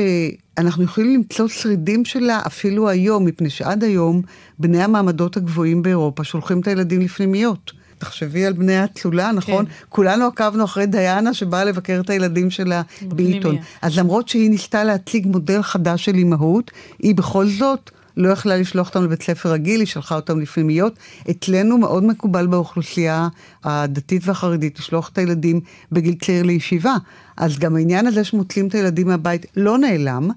אנחנו 0.57 0.83
יכולים 0.83 1.13
למצוא 1.13 1.47
שרידים 1.47 2.05
שלה 2.05 2.41
אפילו 2.47 2.89
היום, 2.89 3.25
מפני 3.25 3.49
שעד 3.49 3.83
היום 3.83 4.21
בני 4.59 4.83
המעמדות 4.83 5.37
הגבוהים 5.37 5.81
באירופה 5.81 6.23
שולחים 6.23 6.59
את 6.59 6.67
הילדים 6.67 7.01
לפנימיות. 7.01 7.71
תחשבי 7.97 8.45
על 8.45 8.53
בני 8.53 8.77
הצולה, 8.77 9.31
נכון? 9.31 9.65
כן. 9.65 9.71
כולנו 9.89 10.25
עקבנו 10.25 10.63
אחרי 10.63 10.85
דיאנה 10.85 11.33
שבאה 11.33 11.63
לבקר 11.63 11.99
את 11.99 12.09
הילדים 12.09 12.49
שלה 12.51 12.81
בעיתון. 13.01 13.57
אז 13.81 13.97
למרות 13.97 14.29
שהיא 14.29 14.49
ניסתה 14.49 14.83
להציג 14.83 15.27
מודל 15.27 15.61
חדש 15.61 16.05
של 16.05 16.15
אימהות, 16.15 16.71
היא 16.99 17.15
בכל 17.15 17.47
זאת 17.47 17.91
לא 18.17 18.29
יכלה 18.29 18.57
לשלוח 18.57 18.87
אותם 18.87 19.03
לבית 19.03 19.23
ספר 19.23 19.51
רגיל, 19.51 19.79
היא 19.79 19.87
שלחה 19.87 20.15
אותם 20.15 20.39
לפנימיות. 20.39 20.93
אצלנו 21.29 21.77
מאוד 21.77 22.03
מקובל 22.03 22.47
באוכלוסייה 22.47 23.27
הדתית 23.63 24.21
והחרדית 24.25 24.79
לשלוח 24.79 25.09
את 25.09 25.17
הילדים 25.17 25.61
בגיל 25.91 26.15
צעיר 26.25 26.43
לישיבה. 26.43 26.95
אז 27.37 27.59
גם 27.59 27.75
העניין 27.75 28.07
הזה 28.07 28.23
שמוצאים 28.23 28.67
את 28.67 28.75
הילדים 28.75 29.07
מהבית 29.07 29.45
לא 29.55 29.77
נעלם. 29.77 30.29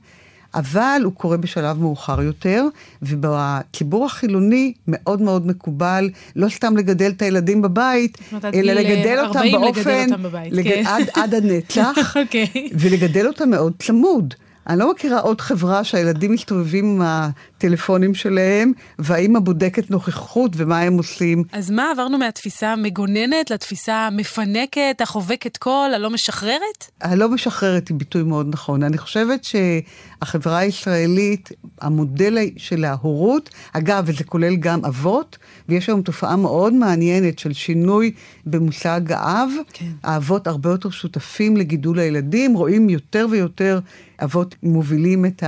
אבל 0.54 1.00
הוא 1.04 1.12
קורה 1.12 1.36
בשלב 1.36 1.78
מאוחר 1.78 2.22
יותר, 2.22 2.64
ובציבור 3.02 4.06
החילוני 4.06 4.72
מאוד 4.88 5.22
מאוד 5.22 5.46
מקובל 5.46 6.10
לא 6.36 6.48
סתם 6.48 6.76
לגדל 6.76 7.10
את 7.10 7.22
הילדים 7.22 7.62
בבית, 7.62 8.18
אלא 8.54 8.72
לגדל 8.72 9.18
אותם 9.26 9.40
באופן, 9.52 9.90
לגדל 9.90 10.12
אותם 10.12 10.22
בבית, 10.22 10.52
לג... 10.52 10.64
כן. 10.64 10.82
עד, 10.86 11.08
עד 11.14 11.34
הנצח, 11.44 11.96
okay. 11.96 12.18
אוקיי. 12.18 12.70
ולגדל 12.72 13.26
אותם 13.26 13.50
מאוד 13.50 13.72
צמוד. 13.78 14.34
אני 14.66 14.79
לא 14.79 14.92
מכירה 14.92 15.20
עוד 15.20 15.40
חברה 15.40 15.85
שהילדים 15.85 16.33
מסתובבים 16.33 16.85
עם 16.85 17.03
הטלפונים 17.05 18.14
שלהם, 18.14 18.73
והאימא 18.99 19.38
בודקת 19.38 19.90
נוכחות 19.90 20.53
ומה 20.57 20.81
הם 20.81 20.96
עושים. 20.96 21.44
אז 21.53 21.70
מה, 21.70 21.90
עברנו 21.90 22.18
מהתפיסה 22.18 22.73
המגוננת 22.73 23.51
לתפיסה 23.51 23.94
המפנקת, 23.94 25.01
החובקת 25.01 25.57
קול, 25.57 25.94
הלא 25.94 26.11
משחררת? 26.11 26.90
הלא 27.01 27.29
משחררת 27.29 27.88
היא 27.88 27.96
ביטוי 27.96 28.23
מאוד 28.23 28.46
נכון. 28.53 28.83
אני 28.83 28.99
חושבת 28.99 29.44
שהחברה 29.44 30.59
הישראלית, 30.59 31.49
המודל 31.81 32.38
של 32.57 32.85
ההורות, 32.85 33.51
אגב, 33.73 34.05
וזה 34.07 34.25
כולל 34.25 34.57
גם 34.57 34.85
אבות, 34.85 35.38
ויש 35.68 35.88
היום 35.88 36.03
תופעה 36.03 36.37
מאוד 36.37 36.73
מעניינת 36.73 37.38
של 37.38 37.53
שינוי 37.53 38.12
במושג 38.46 39.01
האב. 39.12 39.51
כן. 39.73 39.87
האבות 40.03 40.46
הרבה 40.46 40.70
יותר 40.70 40.90
שותפים 40.90 41.57
לגידול 41.57 41.99
הילדים, 41.99 42.55
רואים 42.55 42.90
יותר 42.90 43.27
ויותר 43.31 43.81
אבות 44.24 44.54
מובילים 44.62 45.26
את 45.26 45.42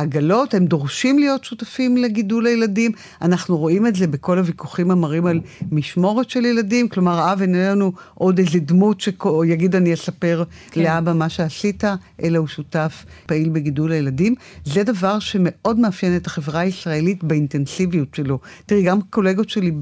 העגלות, 0.00 0.54
הם 0.54 0.66
דורשים 0.66 1.18
להיות 1.18 1.44
שותפים 1.44 1.96
לגידול 1.96 2.46
הילדים. 2.46 2.92
אנחנו 3.22 3.56
רואים 3.56 3.86
את 3.86 3.96
זה 3.96 4.06
בכל 4.06 4.38
הוויכוחים 4.38 4.90
המראים 4.90 5.26
על 5.26 5.40
משמורת 5.72 6.30
של 6.30 6.44
ילדים, 6.44 6.88
כלומר 6.88 7.18
האב 7.18 7.40
איננו 7.40 7.92
עוד 8.14 8.38
איזה 8.38 8.58
דמות 8.58 9.00
שיגיד 9.00 9.76
אני 9.76 9.94
אספר 9.94 10.44
כן. 10.70 10.82
לאבא 10.82 11.12
מה 11.12 11.28
שעשית, 11.28 11.84
אלא 12.22 12.38
הוא 12.38 12.46
שותף 12.46 13.04
פעיל 13.26 13.48
בגידול 13.48 13.92
הילדים. 13.92 14.34
זה 14.64 14.82
דבר 14.82 15.18
שמאוד 15.18 15.78
מאפיין 15.78 16.16
את 16.16 16.26
החברה 16.26 16.60
הישראלית 16.60 17.24
באינטנסיביות 17.24 18.14
שלו. 18.14 18.38
תראי, 18.66 18.82
גם 18.82 18.98
קולגות 19.10 19.50
שלי 19.50 19.72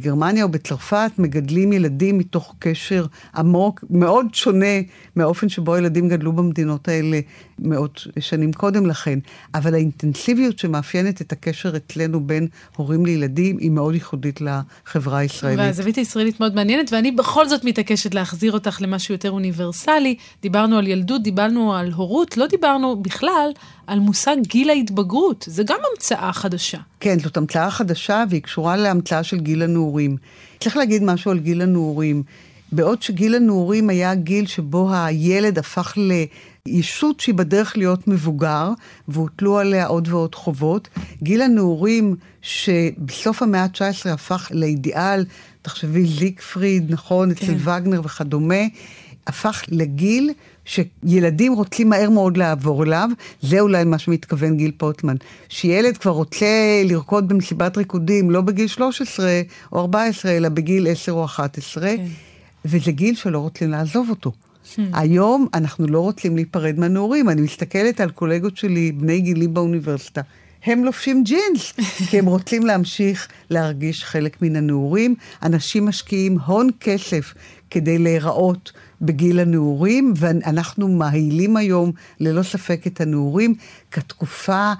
בגרמניה 0.00 0.44
או 0.44 0.48
בצרפת 0.48 1.10
מגדלים 1.18 1.72
ילדים 1.72 2.18
מתוך 2.18 2.54
קשר 2.58 3.06
עמוק, 3.36 3.84
מאוד 3.90 4.26
שונה 4.32 4.74
מהאופן 5.16 5.48
שבו 5.48 5.76
ילדים 5.76 6.08
גדלו 6.08 6.32
במדינות 6.32 6.88
האלה 6.88 7.20
מאות 7.58 8.06
שנים 8.20 8.52
קודם 8.52 8.86
לכן, 8.86 9.18
אבל 9.54 9.74
האינטנסיביות 9.74 10.58
שמאפיינת 10.58 11.20
את 11.20 11.32
הקשר 11.32 11.76
אצלנו 11.76 12.26
בין 12.26 12.48
הורים 12.76 13.06
לילדים 13.06 13.58
היא 13.58 13.70
מאוד 13.70 13.94
ייחודית 13.94 14.40
לחברה 14.40 15.18
הישראלית. 15.18 15.58
והזווית 15.58 15.96
הישראלית 15.96 16.40
מאוד 16.40 16.54
מעניינת, 16.54 16.92
ואני 16.92 17.10
בכל 17.10 17.48
זאת 17.48 17.64
מתעקשת 17.64 18.14
להחזיר 18.14 18.52
אותך 18.52 18.78
למשהו 18.80 19.14
יותר 19.14 19.30
אוניברסלי. 19.30 20.16
דיברנו 20.42 20.78
על 20.78 20.86
ילדות, 20.86 21.22
דיברנו 21.22 21.74
על 21.74 21.92
הורות, 21.92 22.36
לא 22.36 22.46
דיברנו 22.46 23.02
בכלל 23.02 23.50
על 23.86 23.98
מושג 23.98 24.36
גיל 24.46 24.70
ההתבגרות. 24.70 25.44
זה 25.48 25.62
גם 25.62 25.78
המצאה 25.92 26.32
חדשה. 26.32 26.78
כן, 27.00 27.18
זאת 27.18 27.36
המצאה 27.36 27.70
חדשה 27.70 28.24
והיא 28.30 28.42
קשורה 28.42 28.76
להמצאה 28.76 29.22
של 29.22 29.40
גיל 29.40 29.62
הנעורים. 29.62 30.16
צריך 30.60 30.76
להגיד 30.76 31.02
משהו 31.02 31.30
על 31.30 31.38
גיל 31.38 31.62
הנעורים. 31.62 32.22
בעוד 32.72 33.02
שגיל 33.02 33.34
הנעורים 33.34 33.90
היה 33.90 34.14
גיל 34.14 34.46
שבו 34.46 34.94
הילד 34.94 35.58
הפך 35.58 35.94
לישות 36.68 37.20
שהיא 37.20 37.34
בדרך 37.34 37.76
להיות 37.76 38.08
מבוגר, 38.08 38.70
והוטלו 39.08 39.58
עליה 39.58 39.86
עוד 39.86 40.08
ועוד 40.08 40.34
חובות, 40.34 40.88
גיל 41.22 41.42
הנעורים 41.42 42.16
שבסוף 42.42 43.42
המאה 43.42 43.62
ה-19 43.62 44.08
הפך 44.10 44.48
לאידיאל, 44.54 45.24
תחשבי 45.62 46.06
זיקפריד, 46.06 46.92
נכון, 46.92 47.34
כן. 47.34 47.44
אצל 47.44 47.54
וגנר 47.58 48.00
וכדומה, 48.04 48.62
הפך 49.26 49.62
לגיל 49.68 50.30
שילדים 50.64 51.52
רוצים 51.52 51.88
מהר 51.88 52.10
מאוד 52.10 52.36
לעבור 52.36 52.84
אליו, 52.84 53.08
זה 53.42 53.60
אולי 53.60 53.84
מה 53.84 53.98
שמתכוון 53.98 54.56
גיל 54.56 54.72
פוטמן. 54.76 55.16
שילד 55.48 55.96
כבר 55.96 56.10
רוצה 56.10 56.82
לרקוד 56.84 57.28
במסיבת 57.28 57.76
ריקודים 57.76 58.30
לא 58.30 58.40
בגיל 58.40 58.66
13 58.66 59.40
או 59.72 59.80
14, 59.80 60.32
אלא 60.32 60.48
בגיל 60.48 60.88
10 60.88 61.12
או 61.12 61.24
11. 61.24 61.82
כן. 61.96 62.04
וזה 62.64 62.92
גיל 62.92 63.14
שלא 63.14 63.38
רוצים 63.38 63.70
לעזוב 63.70 64.10
אותו. 64.10 64.32
היום 64.92 65.46
אנחנו 65.54 65.86
לא 65.86 66.00
רוצים 66.00 66.36
להיפרד 66.36 66.78
מהנעורים. 66.78 67.28
אני 67.28 67.40
מסתכלת 67.40 68.00
על 68.00 68.10
קולגות 68.10 68.56
שלי, 68.56 68.92
בני 68.92 69.20
גילי 69.20 69.48
באוניברסיטה. 69.48 70.20
הם 70.64 70.84
לובשים 70.84 71.24
ג'ינס, 71.24 71.72
כי 72.10 72.18
הם 72.18 72.26
רוצים 72.26 72.66
להמשיך 72.66 73.28
להרגיש 73.50 74.04
חלק 74.04 74.42
מן 74.42 74.56
הנעורים. 74.56 75.14
אנשים 75.42 75.86
משקיעים 75.86 76.38
הון 76.38 76.70
כסף 76.80 77.34
כדי 77.70 77.98
להיראות 77.98 78.72
בגיל 79.00 79.40
הנעורים, 79.40 80.14
ואנחנו 80.16 80.88
מהילים 80.88 81.56
היום, 81.56 81.92
ללא 82.20 82.42
ספק, 82.42 82.86
את 82.86 83.00
הנעורים 83.00 83.54
כתקופה 83.90 84.72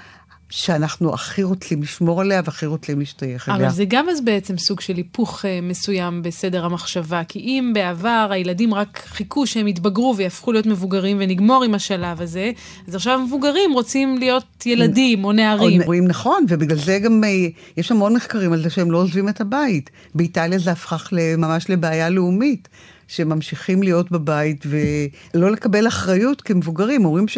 שאנחנו 0.50 1.14
הכי 1.14 1.42
רוצים 1.42 1.82
לשמור 1.82 2.20
עליה 2.20 2.42
והכי 2.44 2.66
רוצים 2.66 2.98
להשתייך 2.98 3.48
אליה. 3.48 3.66
אבל 3.66 3.74
זה 3.74 3.84
גם 3.88 4.08
אז 4.08 4.20
בעצם 4.20 4.58
סוג 4.58 4.80
של 4.80 4.96
היפוך 4.96 5.44
uh, 5.44 5.48
מסוים 5.62 6.22
בסדר 6.22 6.64
המחשבה, 6.64 7.22
כי 7.28 7.38
אם 7.38 7.70
בעבר 7.74 8.28
הילדים 8.30 8.74
רק 8.74 9.02
חיכו 9.06 9.46
שהם 9.46 9.68
יתבגרו 9.68 10.14
ויהפכו 10.16 10.52
להיות 10.52 10.66
מבוגרים 10.66 11.16
ונגמור 11.20 11.64
עם 11.64 11.74
השלב 11.74 12.20
הזה, 12.20 12.52
אז 12.88 12.94
עכשיו 12.94 13.20
מבוגרים 13.26 13.72
רוצים 13.72 14.18
להיות 14.18 14.66
ילדים 14.66 15.24
או 15.24 15.32
נערים. 15.32 15.80
או 15.80 15.86
נערים, 15.86 16.06
נכון, 16.06 16.44
ובגלל 16.48 16.78
זה 16.78 16.98
גם 16.98 17.22
uh, 17.24 17.76
יש 17.76 17.90
המון 17.90 18.14
מחקרים 18.16 18.52
על 18.52 18.62
זה 18.62 18.70
שהם 18.70 18.90
לא 18.90 18.98
עוזבים 18.98 19.28
את 19.28 19.40
הבית. 19.40 19.90
באיטליה 20.14 20.58
זה 20.58 20.72
הפך 20.72 21.12
ממש 21.38 21.70
לבעיה 21.70 22.10
לאומית. 22.10 22.68
שממשיכים 23.08 23.82
להיות 23.82 24.10
בבית 24.10 24.66
ולא 25.34 25.50
לקבל 25.50 25.88
אחריות 25.88 26.40
כמבוגרים. 26.40 27.04
אומרים 27.04 27.28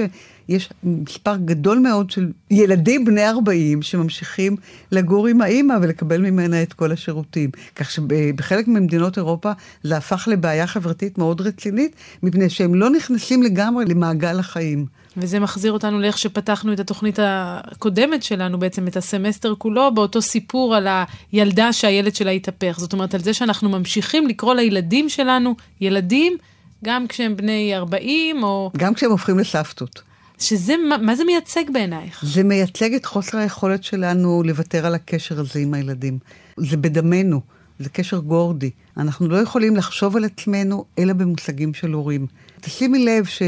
שיש 0.46 0.68
מספר 0.84 1.36
גדול 1.36 1.78
מאוד 1.78 2.10
של 2.10 2.32
ילדים 2.50 3.04
בני 3.04 3.28
40 3.28 3.82
שממשיכים 3.82 4.56
לגור 4.92 5.26
עם 5.26 5.40
האימא 5.40 5.74
ולקבל 5.82 6.20
ממנה 6.20 6.62
את 6.62 6.72
כל 6.72 6.92
השירותים. 6.92 7.50
כך 7.76 7.90
שבחלק 7.90 8.68
ממדינות 8.68 9.16
אירופה 9.18 9.52
זה 9.82 9.96
הפך 9.96 10.28
לבעיה 10.30 10.66
חברתית 10.66 11.18
מאוד 11.18 11.40
רצינית, 11.40 11.96
מפני 12.22 12.50
שהם 12.50 12.74
לא 12.74 12.90
נכנסים 12.90 13.42
לגמרי 13.42 13.84
למעגל 13.84 14.38
החיים. 14.38 14.86
וזה 15.16 15.40
מחזיר 15.40 15.72
אותנו 15.72 16.00
לאיך 16.00 16.18
שפתחנו 16.18 16.72
את 16.72 16.80
התוכנית 16.80 17.18
הקודמת 17.22 18.22
שלנו, 18.22 18.58
בעצם 18.58 18.86
את 18.86 18.96
הסמסטר 18.96 19.54
כולו, 19.58 19.94
באותו 19.94 20.22
סיפור 20.22 20.74
על 20.74 20.88
הילדה 21.32 21.72
שהילד 21.72 22.14
שלה 22.14 22.30
התהפך. 22.30 22.74
זאת 22.78 22.92
אומרת, 22.92 23.14
על 23.14 23.20
זה 23.20 23.34
שאנחנו 23.34 23.68
ממשיכים 23.68 24.26
לקרוא 24.26 24.54
לילדים 24.54 25.08
שלנו 25.08 25.54
ילדים, 25.80 26.36
גם 26.84 27.06
כשהם 27.06 27.36
בני 27.36 27.76
40 27.76 28.42
או... 28.42 28.70
גם 28.76 28.94
כשהם 28.94 29.10
הופכים 29.10 29.38
לסבתות. 29.38 30.02
שזה, 30.38 30.74
מה, 30.88 30.98
מה 30.98 31.16
זה 31.16 31.24
מייצג 31.24 31.64
בעינייך? 31.72 32.24
זה 32.26 32.42
מייצג 32.42 32.94
את 32.94 33.04
חוסר 33.04 33.38
היכולת 33.38 33.84
שלנו 33.84 34.42
לוותר 34.44 34.86
על 34.86 34.94
הקשר 34.94 35.40
הזה 35.40 35.60
עם 35.60 35.74
הילדים. 35.74 36.18
זה 36.56 36.76
בדמנו, 36.76 37.40
זה 37.78 37.88
קשר 37.88 38.18
גורדי. 38.18 38.70
אנחנו 38.96 39.28
לא 39.28 39.36
יכולים 39.36 39.76
לחשוב 39.76 40.16
על 40.16 40.24
עצמנו 40.24 40.84
אלא 40.98 41.12
במושגים 41.12 41.74
של 41.74 41.92
הורים. 41.92 42.26
תשימי 42.60 43.04
לב 43.04 43.24
ש... 43.24 43.42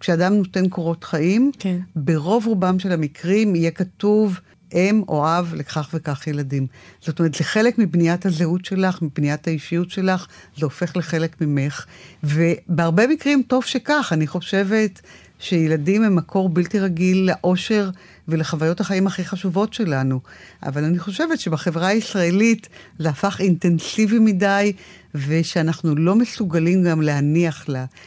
כשאדם 0.00 0.34
נותן 0.34 0.68
קורות 0.68 1.04
חיים, 1.04 1.50
כן. 1.58 1.78
ברוב 1.96 2.46
רובם 2.46 2.78
של 2.78 2.92
המקרים 2.92 3.56
יהיה 3.56 3.70
כתוב 3.70 4.40
אם 4.74 5.02
או 5.08 5.26
אב 5.26 5.54
לכך 5.56 5.90
וכך 5.94 6.26
ילדים. 6.26 6.66
זאת 7.00 7.18
אומרת, 7.18 7.34
זה 7.34 7.44
חלק 7.44 7.78
מבניית 7.78 8.26
הזהות 8.26 8.64
שלך, 8.64 9.02
מבניית 9.02 9.48
האישיות 9.48 9.90
שלך, 9.90 10.26
זה 10.56 10.66
הופך 10.66 10.96
לחלק 10.96 11.40
ממך. 11.40 11.86
ובהרבה 12.24 13.06
מקרים 13.06 13.42
טוב 13.46 13.64
שכך, 13.64 14.10
אני 14.12 14.26
חושבת 14.26 15.00
שילדים 15.38 16.04
הם 16.04 16.16
מקור 16.16 16.48
בלתי 16.48 16.78
רגיל 16.80 17.30
לאושר 17.30 17.90
ולחוויות 18.28 18.80
החיים 18.80 19.06
הכי 19.06 19.24
חשובות 19.24 19.74
שלנו. 19.74 20.20
אבל 20.62 20.84
אני 20.84 20.98
חושבת 20.98 21.40
שבחברה 21.40 21.86
הישראלית 21.86 22.68
זה 22.98 23.08
הפך 23.08 23.40
אינטנסיבי 23.40 24.18
מדי, 24.18 24.72
ושאנחנו 25.14 25.96
לא 25.96 26.14
מסוגלים 26.14 26.84
גם 26.84 27.02
להניח 27.02 27.66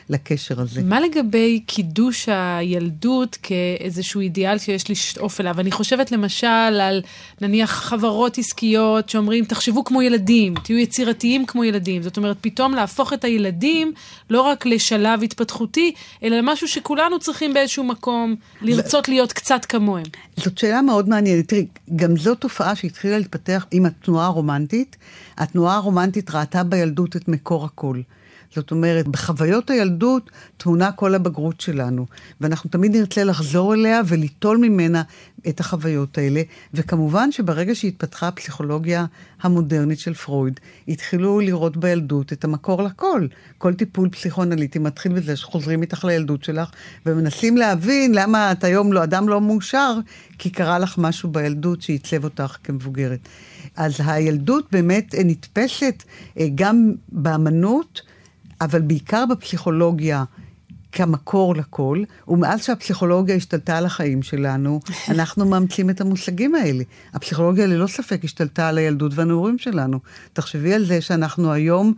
לקשר 0.10 0.62
הזה. 0.62 0.84
מה 0.84 1.00
לגבי 1.00 1.60
קידוש 1.66 2.30
הילדות 2.30 3.38
כאיזשהו 3.44 4.22
אידיאל 4.22 4.58
שיש 4.58 4.92
לשאוף 4.92 5.42
אליו? 5.42 5.60
אני 5.60 5.72
חושבת 5.72 6.12
למשל 6.12 6.48
על 6.48 7.02
נניח 7.42 7.72
חברות 7.72 8.38
עסקיות 8.38 9.10
שאומרים, 9.10 9.46
תחשבו 9.46 9.84
כמו 9.84 10.02
ילדים, 10.02 10.54
תהיו 10.64 10.78
יצירתיים 10.78 11.46
כמו 11.46 11.64
ילדים. 11.64 12.04
זאת 12.04 12.18
אומרת, 12.18 12.38
פתאום 12.42 12.74
להפוך 12.74 13.14
את 13.14 13.24
הילדים 13.24 13.94
לא 14.30 14.42
רק 14.42 14.66
לשלב 14.66 15.24
התפתחותי, 15.24 15.94
אלא 16.24 16.38
למשהו 16.38 16.68
שכולנו 16.68 17.20
צריכים 17.20 17.54
באיזשהו 17.54 17.84
מקום 17.84 18.36
לרצות 18.62 19.10
להיות 19.10 19.34
קצת 19.34 19.66
כמוהם. 19.66 20.06
זאת 20.38 20.58
שאלה 20.58 20.82
מאוד 20.82 21.10
מעניינת. 21.10 21.48
תראי, 21.48 21.68
גם 21.96 22.18
זו 22.18 22.36
תופעה 22.36 22.76
שהתחילה 22.76 23.18
להתפתח 23.18 23.66
עם 23.72 23.86
התנועה 23.86 24.26
הרומנטית. 24.26 24.98
התנועה 25.38 25.76
הרומנטית 25.76 26.32
ראתה 26.32 26.64
בילדות 26.64 27.16
את 27.16 27.28
מקור 27.28 27.66
הכל. 27.66 28.02
זאת 28.56 28.72
אומרת, 28.72 29.08
בחוויות 29.08 29.70
הילדות 29.70 30.30
טמונה 30.58 30.92
כל 30.92 31.16
הבגרות 31.16 31.62
שלנו, 31.62 32.06
ואנחנו 32.42 32.70
תמיד 32.70 32.96
נרצה 32.96 33.24
לחזור 33.24 33.74
אליה 33.74 34.02
וליטול 34.08 34.58
ממנה 34.58 35.02
את 35.50 35.60
החוויות 35.60 36.18
האלה. 36.18 36.42
וכמובן 36.74 37.32
שברגע 37.32 37.76
שהתפתחה 37.76 38.28
הפסיכולוגיה 38.28 39.06
המודרנית 39.42 40.00
של 40.00 40.14
פרויד, 40.14 40.60
התחילו 40.88 41.40
לראות 41.40 41.78
בילדות 41.78 42.34
את 42.34 42.44
המקור 42.44 42.84
לכל. 42.84 43.28
כל 43.58 43.74
טיפול 43.74 44.10
פסיכואנליטי 44.10 44.80
מתחיל 44.80 45.14
בזה 45.14 45.36
שחוזרים 45.36 45.82
איתך 45.82 46.06
לילדות 46.06 46.44
שלך, 46.44 46.70
ומנסים 47.06 47.58
להבין 47.58 48.16
למה 48.16 48.52
את 48.52 48.64
היום 48.64 48.94
לא, 48.94 49.04
אדם 49.04 49.30
לא 49.30 49.42
מאושר, 49.42 49.94
כי 50.38 50.50
קרה 50.50 50.80
לך 50.80 50.98
משהו 50.98 51.30
בילדות 51.32 51.82
שעיצב 51.82 52.24
אותך 52.24 52.58
כמבוגרת. 52.64 53.20
אז 53.76 53.94
הילדות 54.06 54.68
באמת 54.72 55.16
נתפסת 55.26 56.04
אה, 56.40 56.48
גם 56.56 56.94
באמנות, 57.10 58.02
אבל 58.62 58.82
בעיקר 58.82 59.26
בפסיכולוגיה 59.30 60.24
כמקור 60.92 61.56
לכל, 61.56 62.04
ומאז 62.28 62.64
שהפסיכולוגיה 62.64 63.36
השתלטה 63.36 63.78
על 63.78 63.86
החיים 63.86 64.24
שלנו, 64.24 64.80
אנחנו 65.14 65.46
מאמצים 65.46 65.90
את 65.90 66.02
המושגים 66.02 66.56
האלה. 66.56 66.84
הפסיכולוגיה 67.14 67.68
ללא 67.68 67.88
ספק 67.88 68.24
השתלטה 68.24 68.70
על 68.70 68.78
הילדות 68.78 69.12
והנעורים 69.16 69.58
שלנו. 69.58 70.00
תחשבי 70.34 70.74
על 70.74 70.86
זה 70.86 71.02
שאנחנו 71.02 71.52
היום 71.52 71.94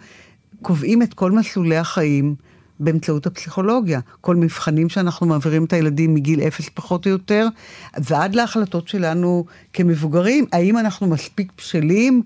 קובעים 0.62 1.02
את 1.02 1.14
כל 1.14 1.32
מסלולי 1.32 1.78
החיים. 1.78 2.36
באמצעות 2.80 3.26
הפסיכולוגיה. 3.26 4.00
כל 4.22 4.36
מבחנים 4.36 4.90
שאנחנו 4.90 5.28
מעבירים 5.28 5.66
את 5.66 5.74
הילדים 5.74 6.14
מגיל 6.14 6.42
אפס 6.42 6.70
פחות 6.74 7.06
או 7.06 7.12
יותר, 7.12 7.48
ועד 7.98 8.36
להחלטות 8.36 8.88
שלנו 8.88 9.46
כמבוגרים, 9.74 10.46
האם 10.52 10.78
אנחנו 10.78 11.08
מספיק 11.08 11.52
בשלים 11.58 12.24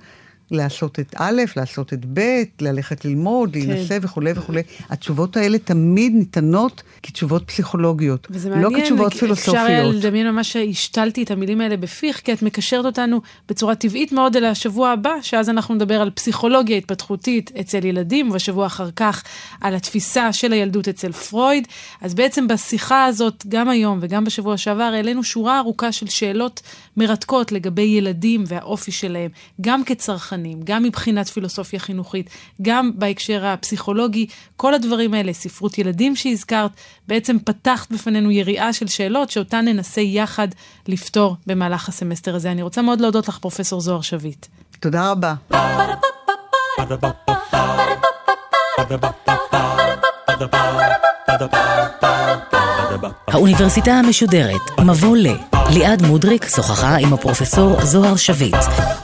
לעשות 0.51 0.99
את 0.99 1.15
א', 1.17 1.41
לעשות 1.55 1.93
את 1.93 2.05
ב', 2.13 2.43
ללכת 2.61 3.05
ללמוד, 3.05 3.53
כן. 3.53 3.59
להינשא 3.59 3.97
וכולי 4.01 4.31
וכולי. 4.35 4.61
התשובות 4.89 5.37
האלה 5.37 5.57
תמיד 5.57 6.13
ניתנות 6.15 6.83
כתשובות 7.03 7.43
פסיכולוגיות, 7.47 8.27
וזה 8.29 8.49
לא 8.49 8.55
מעניין, 8.55 8.81
כתשובות 8.81 9.13
פילוסופיות. 9.13 9.55
אפשר 9.57 9.87
לדמיין 9.87 10.31
ממש 10.31 10.53
שהשתלתי 10.53 11.23
את 11.23 11.31
המילים 11.31 11.61
האלה 11.61 11.77
בפיך, 11.77 12.21
כי 12.23 12.33
את 12.33 12.41
מקשרת 12.41 12.85
אותנו 12.85 13.21
בצורה 13.49 13.75
טבעית 13.75 14.11
מאוד 14.11 14.35
אל 14.35 14.45
השבוע 14.45 14.89
הבא, 14.89 15.11
שאז 15.21 15.49
אנחנו 15.49 15.75
נדבר 15.75 16.01
על 16.01 16.09
פסיכולוגיה 16.09 16.77
התפתחותית 16.77 17.51
אצל 17.59 17.85
ילדים, 17.85 18.29
ובשבוע 18.29 18.65
אחר 18.65 18.89
כך 18.95 19.23
על 19.61 19.75
התפיסה 19.75 20.33
של 20.33 20.53
הילדות 20.53 20.87
אצל 20.87 21.11
פרויד. 21.11 21.67
אז 22.01 22.13
בעצם 22.13 22.47
בשיחה 22.47 23.05
הזאת, 23.05 23.45
גם 23.47 23.69
היום 23.69 23.97
וגם 24.01 24.23
בשבוע 24.23 24.57
שעבר, 24.57 24.83
העלינו 24.83 25.23
שורה 25.23 25.59
ארוכה 25.59 25.91
של 25.91 26.07
שאלות 26.07 26.61
מרתקות 26.97 27.51
לגבי 27.51 27.81
ילדים 27.81 28.43
והאופי 28.47 28.91
שלהם, 28.91 29.29
גם 29.61 29.83
כצרכנים, 29.83 30.36
גם 30.63 30.83
מבחינת 30.83 31.27
פילוסופיה 31.27 31.79
חינוכית, 31.79 32.29
גם 32.61 32.91
בהקשר 32.95 33.45
הפסיכולוגי, 33.45 34.27
כל 34.55 34.73
הדברים 34.73 35.13
האלה, 35.13 35.33
ספרות 35.33 35.77
ילדים 35.77 36.15
שהזכרת, 36.15 36.71
בעצם 37.07 37.37
פתחת 37.39 37.91
בפנינו 37.91 38.31
יריעה 38.31 38.73
של 38.73 38.87
שאלות 38.87 39.29
שאותן 39.29 39.65
ננסה 39.65 40.01
יחד 40.01 40.47
לפתור 40.87 41.35
במהלך 41.47 41.89
הסמסטר 41.89 42.35
הזה. 42.35 42.51
אני 42.51 42.61
רוצה 42.61 42.81
מאוד 42.81 43.01
להודות 43.01 43.27
לך, 43.27 43.37
פרופ' 43.37 43.61
זוהר 43.61 44.01
שביט. 44.01 44.45
תודה 44.79 45.11
רבה. 45.11 45.33
האוניברסיטה 53.27 53.91
המשודרת, 53.91 54.79
מבוא 54.79 55.17
ל. 55.17 55.27
ליעד 55.69 56.01
מודריק 56.01 56.49
שוחחה 56.55 56.95
עם 56.95 57.13
הפרופסור 57.13 57.85
זוהר 57.85 58.15
שביט, 58.15 58.55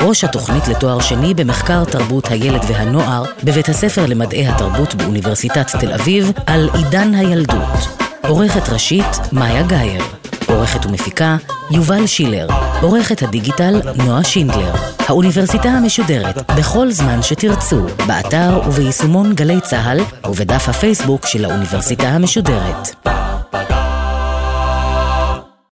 ראש 0.02 0.24
התוכנית 0.24 0.68
לתואר 0.68 1.00
שני 1.00 1.34
במחקר 1.34 1.84
תרבות 1.84 2.28
הילד 2.28 2.62
והנוער 2.68 3.24
בבית 3.44 3.70
הספר 3.70 4.06
למדעי 4.06 4.48
התרבות 4.48 4.96
באוניברסיטת 4.96 5.76
תל 5.80 5.94
אביב 5.94 6.32
על 6.46 6.70
עידן 6.74 7.14
הילדות. 7.14 7.88
עורכת 8.28 8.70
ראשית, 8.70 9.20
מאיה 9.32 9.64
גאייר. 9.64 10.04
עורכת 10.48 10.86
ומפיקה, 10.86 11.38
יובל 11.72 12.08
שילר. 12.08 12.48
עורכת 12.82 13.24
הדיגיטל, 13.24 13.82
נועה 13.96 14.24
שינדלר. 14.24 14.74
האוניברסיטה 15.08 15.70
המשודרת, 15.70 16.52
בכל 16.52 16.92
זמן 16.92 17.22
שתרצו, 17.22 17.86
באתר 18.08 18.62
וביישומון 18.68 19.34
גלי 19.36 19.62
צה"ל 19.62 20.00
ובדף 20.30 20.70
הפייסבוק 20.70 21.26
של 21.26 21.46
האוניברסיטה 21.46 22.08
המשודרת. 22.08 23.08
papagay. 23.54 23.93